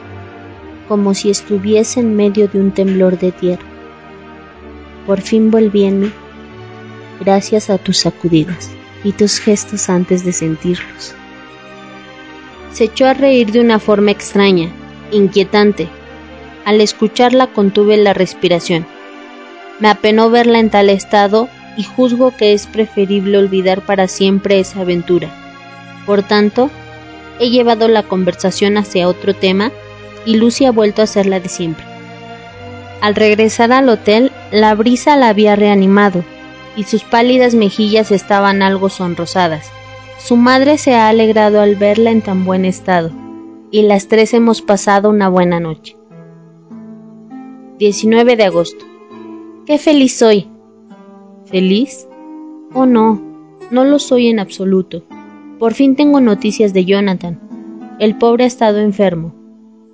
como 0.88 1.14
si 1.14 1.30
estuviese 1.30 2.00
en 2.00 2.16
medio 2.16 2.48
de 2.48 2.60
un 2.60 2.72
temblor 2.72 3.16
de 3.16 3.30
tierra. 3.30 3.64
Por 5.06 5.20
fin 5.20 5.52
volví 5.52 5.84
en 5.84 6.00
mí, 6.00 6.12
gracias 7.20 7.70
a 7.70 7.78
tus 7.78 7.98
sacudidas 7.98 8.70
y 9.04 9.12
tus 9.12 9.38
gestos 9.38 9.88
antes 9.88 10.24
de 10.24 10.32
sentirlos. 10.32 11.14
Se 12.72 12.84
echó 12.84 13.06
a 13.06 13.14
reír 13.14 13.52
de 13.52 13.60
una 13.60 13.78
forma 13.78 14.10
extraña, 14.10 14.70
inquietante. 15.10 15.88
Al 16.64 16.80
escucharla 16.80 17.48
contuve 17.48 17.96
la 17.96 18.14
respiración. 18.14 18.86
Me 19.80 19.88
apenó 19.88 20.30
verla 20.30 20.58
en 20.58 20.70
tal 20.70 20.90
estado 20.90 21.48
y 21.76 21.84
juzgo 21.84 22.36
que 22.36 22.52
es 22.52 22.66
preferible 22.66 23.38
olvidar 23.38 23.82
para 23.82 24.08
siempre 24.08 24.58
esa 24.60 24.80
aventura. 24.80 25.28
Por 26.04 26.22
tanto, 26.22 26.70
he 27.38 27.50
llevado 27.50 27.88
la 27.88 28.02
conversación 28.02 28.76
hacia 28.76 29.08
otro 29.08 29.34
tema 29.34 29.70
y 30.26 30.36
Lucy 30.36 30.64
ha 30.64 30.72
vuelto 30.72 31.02
a 31.02 31.06
ser 31.06 31.26
la 31.26 31.40
de 31.40 31.48
siempre. 31.48 31.84
Al 33.00 33.14
regresar 33.14 33.72
al 33.72 33.88
hotel, 33.88 34.32
la 34.50 34.74
brisa 34.74 35.16
la 35.16 35.28
había 35.28 35.54
reanimado 35.54 36.24
y 36.76 36.84
sus 36.84 37.04
pálidas 37.04 37.54
mejillas 37.54 38.10
estaban 38.10 38.62
algo 38.62 38.88
sonrosadas. 38.88 39.70
Su 40.18 40.36
madre 40.36 40.78
se 40.78 40.94
ha 40.94 41.08
alegrado 41.08 41.60
al 41.60 41.76
verla 41.76 42.10
en 42.10 42.22
tan 42.22 42.44
buen 42.44 42.64
estado 42.64 43.10
y 43.70 43.82
las 43.82 44.08
tres 44.08 44.34
hemos 44.34 44.62
pasado 44.62 45.10
una 45.10 45.28
buena 45.28 45.60
noche. 45.60 45.96
19 47.78 48.36
de 48.36 48.44
agosto. 48.44 48.84
Qué 49.64 49.78
feliz 49.78 50.16
soy. 50.16 50.48
¿Feliz? 51.46 52.08
Oh 52.74 52.84
no, 52.84 53.22
no 53.70 53.84
lo 53.84 54.00
soy 54.00 54.26
en 54.26 54.40
absoluto. 54.40 55.04
Por 55.58 55.74
fin 55.74 55.94
tengo 55.94 56.20
noticias 56.20 56.72
de 56.72 56.84
Jonathan. 56.84 57.40
El 58.00 58.18
pobre 58.18 58.44
ha 58.44 58.48
estado 58.48 58.78
enfermo. 58.80 59.34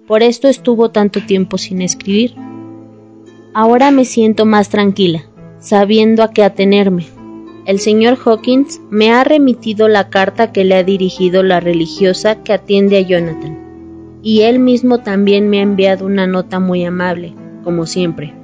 Por 0.07 0.23
esto 0.23 0.49
estuvo 0.49 0.91
tanto 0.91 1.21
tiempo 1.25 1.59
sin 1.59 1.83
escribir. 1.83 2.35
Ahora 3.53 3.91
me 3.91 4.05
siento 4.05 4.47
más 4.47 4.71
tranquila, 4.71 5.27
sabiendo 5.59 6.23
a 6.23 6.31
qué 6.31 6.43
atenerme. 6.43 7.07
El 7.67 7.81
señor 7.81 8.19
Hawkins 8.25 8.81
me 8.91 9.11
ha 9.11 9.25
remitido 9.25 9.89
la 9.89 10.11
carta 10.11 10.53
que 10.53 10.65
le 10.65 10.75
ha 10.75 10.85
dirigido 10.85 11.43
la 11.43 11.61
religiosa 11.61 12.43
que 12.43 12.53
atiende 12.53 12.99
a 12.99 13.01
Jonathan, 13.01 14.21
y 14.23 14.43
él 14.43 14.59
mismo 14.59 14.99
también 14.99 15.49
me 15.49 15.59
ha 15.59 15.63
enviado 15.63 16.07
una 16.07 16.27
nota 16.27 16.61
muy 16.61 16.85
amable, 16.85 17.35
como 17.63 17.87
siempre. 17.87 18.35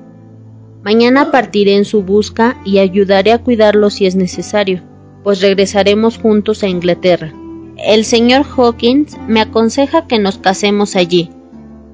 Mañana 0.83 1.31
partiré 1.31 1.77
en 1.77 1.85
su 1.85 2.03
busca 2.03 2.57
y 2.65 2.79
ayudaré 2.79 3.33
a 3.33 3.39
cuidarlo 3.39 3.91
si 3.91 4.07
es 4.07 4.17
necesario 4.17 4.83
pues 5.23 5.41
regresaremos 5.41 6.19
juntos 6.19 6.63
a 6.63 6.69
Inglaterra. 6.69 7.33
El 7.77 8.05
señor 8.05 8.45
Hawkins 8.45 9.17
me 9.27 9.41
aconseja 9.41 10.07
que 10.07 10.19
nos 10.19 10.39
casemos 10.39 10.97
allí. 10.97 11.31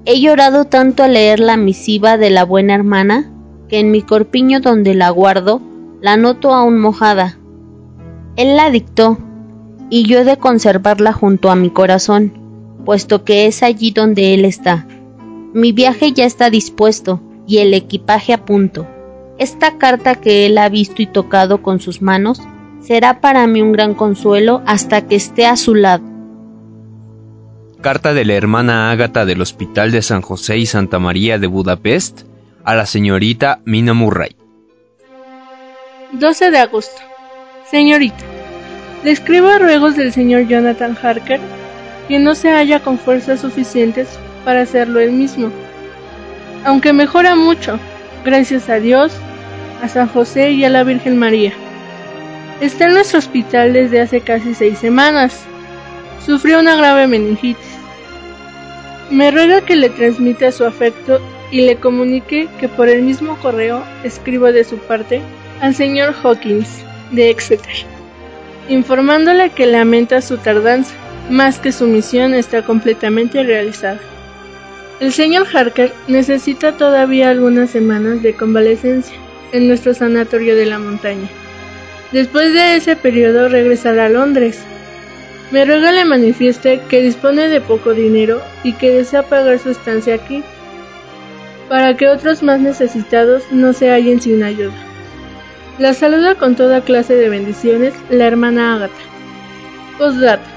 He 0.04 0.20
llorado 0.20 0.64
tanto 0.66 1.02
al 1.02 1.14
leer 1.14 1.40
la 1.40 1.56
misiva 1.56 2.16
de 2.16 2.30
la 2.30 2.44
buena 2.44 2.74
hermana 2.74 3.32
que 3.68 3.80
en 3.80 3.90
mi 3.90 4.02
corpiño 4.02 4.60
donde 4.60 4.94
la 4.94 5.10
guardo 5.10 5.60
la 6.00 6.16
noto 6.16 6.54
aún 6.54 6.78
mojada. 6.78 7.38
Él 8.36 8.56
la 8.56 8.70
dictó 8.70 9.18
y 9.88 10.04
yo 10.04 10.18
he 10.18 10.24
de 10.24 10.36
conservarla 10.36 11.12
junto 11.12 11.50
a 11.50 11.56
mi 11.56 11.70
corazón, 11.70 12.32
puesto 12.84 13.24
que 13.24 13.46
es 13.46 13.62
allí 13.62 13.90
donde 13.90 14.34
él 14.34 14.44
está. 14.44 14.86
Mi 15.54 15.72
viaje 15.72 16.12
ya 16.12 16.26
está 16.26 16.50
dispuesto 16.50 17.20
y 17.46 17.58
el 17.58 17.72
equipaje 17.72 18.32
a 18.32 18.44
punto. 18.44 18.86
Esta 19.38 19.78
carta 19.78 20.16
que 20.16 20.46
él 20.46 20.58
ha 20.58 20.68
visto 20.68 21.02
y 21.02 21.06
tocado 21.06 21.62
con 21.62 21.80
sus 21.80 22.02
manos 22.02 22.40
será 22.80 23.20
para 23.20 23.46
mí 23.46 23.62
un 23.62 23.72
gran 23.72 23.94
consuelo 23.94 24.62
hasta 24.66 25.06
que 25.06 25.16
esté 25.16 25.46
a 25.46 25.56
su 25.56 25.74
lado. 25.74 26.04
Carta 27.80 28.14
de 28.14 28.24
la 28.24 28.34
hermana 28.34 28.90
Ágata 28.90 29.24
del 29.24 29.40
Hospital 29.40 29.92
de 29.92 30.02
San 30.02 30.22
José 30.22 30.58
y 30.58 30.66
Santa 30.66 30.98
María 30.98 31.38
de 31.38 31.46
Budapest 31.46 32.22
a 32.64 32.74
la 32.74 32.86
señorita 32.86 33.60
Mina 33.64 33.94
Murray. 33.94 34.36
12 36.12 36.52
de 36.52 36.58
agosto. 36.58 37.02
Señorita, 37.68 38.24
le 39.02 39.10
escribo 39.10 39.48
a 39.48 39.58
ruegos 39.58 39.96
del 39.96 40.12
señor 40.12 40.46
Jonathan 40.46 40.96
Harker, 41.00 41.40
que 42.06 42.20
no 42.20 42.36
se 42.36 42.50
halla 42.50 42.80
con 42.80 42.96
fuerzas 42.96 43.40
suficientes 43.40 44.08
para 44.44 44.60
hacerlo 44.60 45.00
él 45.00 45.10
mismo. 45.10 45.50
Aunque 46.64 46.92
mejora 46.92 47.34
mucho, 47.34 47.80
gracias 48.24 48.68
a 48.68 48.78
Dios, 48.78 49.12
a 49.82 49.88
San 49.88 50.06
José 50.06 50.52
y 50.52 50.64
a 50.64 50.70
la 50.70 50.84
Virgen 50.84 51.18
María. 51.18 51.52
Está 52.60 52.86
en 52.86 52.94
nuestro 52.94 53.18
hospital 53.18 53.72
desde 53.72 54.00
hace 54.00 54.20
casi 54.20 54.54
seis 54.54 54.78
semanas. 54.78 55.40
Sufrió 56.24 56.60
una 56.60 56.76
grave 56.76 57.08
meningitis. 57.08 57.66
Me 59.10 59.32
ruega 59.32 59.60
que 59.60 59.74
le 59.74 59.90
transmita 59.90 60.52
su 60.52 60.64
afecto 60.64 61.20
y 61.50 61.62
le 61.62 61.76
comunique 61.76 62.48
que 62.60 62.68
por 62.68 62.88
el 62.88 63.02
mismo 63.02 63.36
correo 63.38 63.82
escribo 64.04 64.52
de 64.52 64.64
su 64.64 64.78
parte 64.78 65.20
al 65.60 65.74
señor 65.74 66.14
Hawkins 66.22 66.84
de 67.12 67.30
Exeter, 67.30 67.86
informándole 68.68 69.50
que 69.50 69.66
lamenta 69.66 70.20
su 70.20 70.38
tardanza, 70.38 70.94
más 71.30 71.58
que 71.58 71.72
su 71.72 71.86
misión 71.86 72.34
está 72.34 72.62
completamente 72.62 73.42
realizada. 73.42 74.00
El 75.00 75.12
señor 75.12 75.46
Harker 75.52 75.92
necesita 76.08 76.72
todavía 76.72 77.30
algunas 77.30 77.70
semanas 77.70 78.22
de 78.22 78.34
convalecencia 78.34 79.16
en 79.52 79.68
nuestro 79.68 79.92
sanatorio 79.92 80.56
de 80.56 80.66
la 80.66 80.78
montaña. 80.78 81.28
Después 82.12 82.52
de 82.54 82.76
ese 82.76 82.96
periodo 82.96 83.48
regresará 83.48 84.06
a 84.06 84.08
Londres. 84.08 84.58
Me 85.50 85.64
ruega 85.64 85.92
le 85.92 86.04
manifieste 86.04 86.80
que 86.88 87.02
dispone 87.02 87.48
de 87.48 87.60
poco 87.60 87.92
dinero 87.92 88.40
y 88.64 88.72
que 88.72 88.90
desea 88.90 89.22
pagar 89.22 89.58
su 89.58 89.70
estancia 89.70 90.14
aquí, 90.14 90.42
para 91.68 91.96
que 91.96 92.08
otros 92.08 92.42
más 92.42 92.60
necesitados 92.60 93.42
no 93.50 93.72
se 93.72 93.90
hallen 93.90 94.20
sin 94.20 94.42
ayuda. 94.42 94.85
La 95.78 95.92
saluda 95.92 96.36
con 96.36 96.56
toda 96.56 96.80
clase 96.80 97.14
de 97.16 97.28
bendiciones 97.28 97.92
la 98.08 98.26
hermana 98.26 98.76
Ágata. 98.76 98.94
Postdata. 99.98 100.48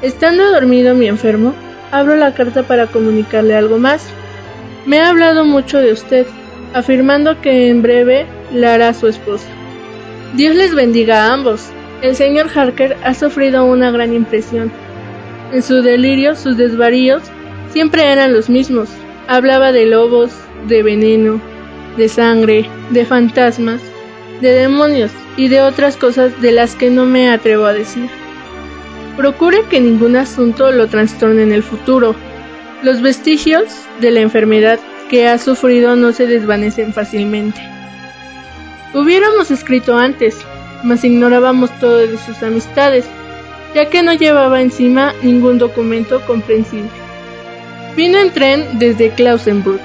Estando 0.00 0.52
dormido 0.52 0.94
mi 0.94 1.06
enfermo, 1.06 1.52
abro 1.92 2.16
la 2.16 2.32
carta 2.32 2.62
para 2.62 2.86
comunicarle 2.86 3.54
algo 3.54 3.76
más. 3.76 4.08
Me 4.86 5.00
ha 5.00 5.10
hablado 5.10 5.44
mucho 5.44 5.76
de 5.80 5.92
usted, 5.92 6.26
afirmando 6.72 7.42
que 7.42 7.68
en 7.68 7.82
breve 7.82 8.24
la 8.54 8.72
hará 8.72 8.94
su 8.94 9.06
esposa. 9.06 9.48
Dios 10.34 10.56
les 10.56 10.74
bendiga 10.74 11.26
a 11.26 11.34
ambos. 11.34 11.66
El 12.00 12.16
señor 12.16 12.48
Harker 12.54 12.96
ha 13.04 13.12
sufrido 13.12 13.66
una 13.66 13.90
gran 13.90 14.14
impresión. 14.14 14.72
En 15.52 15.62
su 15.62 15.82
delirio, 15.82 16.36
sus 16.36 16.56
desvaríos 16.56 17.22
siempre 17.70 18.10
eran 18.10 18.32
los 18.32 18.48
mismos. 18.48 18.88
Hablaba 19.28 19.72
de 19.72 19.84
lobos, 19.84 20.30
de 20.68 20.82
veneno, 20.82 21.38
de 21.98 22.08
sangre, 22.08 22.66
de 22.90 23.04
fantasmas, 23.04 23.82
de 24.40 24.52
demonios 24.52 25.10
y 25.36 25.48
de 25.48 25.62
otras 25.62 25.96
cosas 25.96 26.40
de 26.40 26.52
las 26.52 26.74
que 26.74 26.90
no 26.90 27.04
me 27.04 27.30
atrevo 27.30 27.66
a 27.66 27.72
decir. 27.72 28.08
Procure 29.16 29.62
que 29.70 29.80
ningún 29.80 30.16
asunto 30.16 30.70
lo 30.72 30.88
trastorne 30.88 31.42
en 31.42 31.52
el 31.52 31.62
futuro. 31.62 32.14
Los 32.82 33.00
vestigios 33.00 33.64
de 34.00 34.10
la 34.10 34.20
enfermedad 34.20 34.78
que 35.08 35.26
ha 35.28 35.38
sufrido 35.38 35.96
no 35.96 36.12
se 36.12 36.26
desvanecen 36.26 36.92
fácilmente. 36.92 37.60
Hubiéramos 38.92 39.50
escrito 39.50 39.96
antes, 39.96 40.36
mas 40.82 41.04
ignorábamos 41.04 41.70
todo 41.78 41.98
de 41.98 42.18
sus 42.18 42.42
amistades, 42.42 43.06
ya 43.74 43.88
que 43.88 44.02
no 44.02 44.12
llevaba 44.14 44.60
encima 44.60 45.14
ningún 45.22 45.58
documento 45.58 46.20
comprensible. 46.26 46.90
Vino 47.96 48.18
en 48.18 48.30
tren 48.30 48.78
desde 48.78 49.10
Klausenburg. 49.10 49.80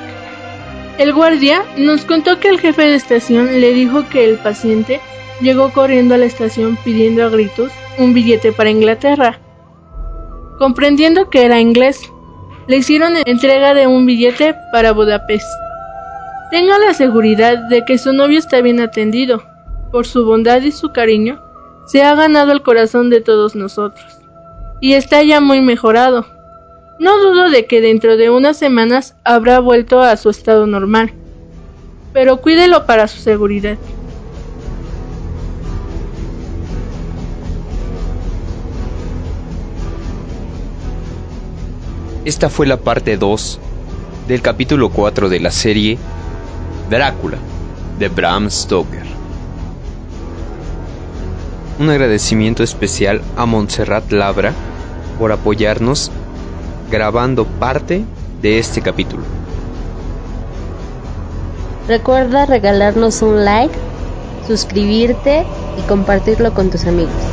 El 1.01 1.15
guardia 1.15 1.63
nos 1.77 2.05
contó 2.05 2.39
que 2.39 2.47
el 2.47 2.59
jefe 2.59 2.83
de 2.83 2.93
estación 2.93 3.59
le 3.59 3.73
dijo 3.73 4.07
que 4.07 4.23
el 4.23 4.37
paciente 4.37 5.01
llegó 5.41 5.73
corriendo 5.73 6.13
a 6.13 6.19
la 6.19 6.25
estación 6.25 6.77
pidiendo 6.83 7.25
a 7.25 7.29
gritos 7.29 7.71
un 7.97 8.13
billete 8.13 8.51
para 8.51 8.69
Inglaterra. 8.69 9.39
Comprendiendo 10.59 11.31
que 11.31 11.43
era 11.43 11.59
inglés, 11.59 11.99
le 12.67 12.77
hicieron 12.77 13.15
entrega 13.25 13.73
de 13.73 13.87
un 13.87 14.05
billete 14.05 14.53
para 14.71 14.91
Budapest. 14.91 15.47
Tenga 16.51 16.77
la 16.77 16.93
seguridad 16.93 17.57
de 17.67 17.83
que 17.83 17.97
su 17.97 18.13
novio 18.13 18.37
está 18.37 18.61
bien 18.61 18.79
atendido. 18.79 19.41
Por 19.91 20.05
su 20.05 20.23
bondad 20.23 20.61
y 20.61 20.71
su 20.71 20.91
cariño, 20.91 21.41
se 21.87 22.03
ha 22.03 22.13
ganado 22.13 22.51
el 22.51 22.61
corazón 22.61 23.09
de 23.09 23.21
todos 23.21 23.55
nosotros. 23.55 24.19
Y 24.81 24.93
está 24.93 25.23
ya 25.23 25.41
muy 25.41 25.61
mejorado. 25.61 26.27
No 27.01 27.17
dudo 27.17 27.49
de 27.49 27.65
que 27.65 27.81
dentro 27.81 28.15
de 28.15 28.29
unas 28.29 28.57
semanas 28.57 29.15
habrá 29.23 29.59
vuelto 29.59 30.01
a 30.01 30.15
su 30.17 30.29
estado 30.29 30.67
normal. 30.67 31.11
Pero 32.13 32.41
cuídelo 32.41 32.85
para 32.85 33.07
su 33.07 33.17
seguridad. 33.19 33.75
Esta 42.23 42.51
fue 42.51 42.67
la 42.67 42.77
parte 42.77 43.17
2 43.17 43.59
del 44.27 44.43
capítulo 44.43 44.89
4 44.89 45.27
de 45.27 45.39
la 45.39 45.49
serie 45.49 45.97
Drácula 46.91 47.39
de 47.97 48.09
Bram 48.09 48.51
Stoker. 48.51 49.07
Un 51.79 51.89
agradecimiento 51.89 52.61
especial 52.61 53.23
a 53.35 53.47
Montserrat 53.47 54.11
Labra 54.11 54.53
por 55.17 55.31
apoyarnos 55.31 56.11
grabando 56.91 57.45
parte 57.45 58.03
de 58.41 58.59
este 58.59 58.81
capítulo. 58.81 59.23
Recuerda 61.87 62.45
regalarnos 62.45 63.21
un 63.21 63.43
like, 63.43 63.73
suscribirte 64.45 65.45
y 65.79 65.81
compartirlo 65.87 66.53
con 66.53 66.69
tus 66.69 66.85
amigos. 66.85 67.30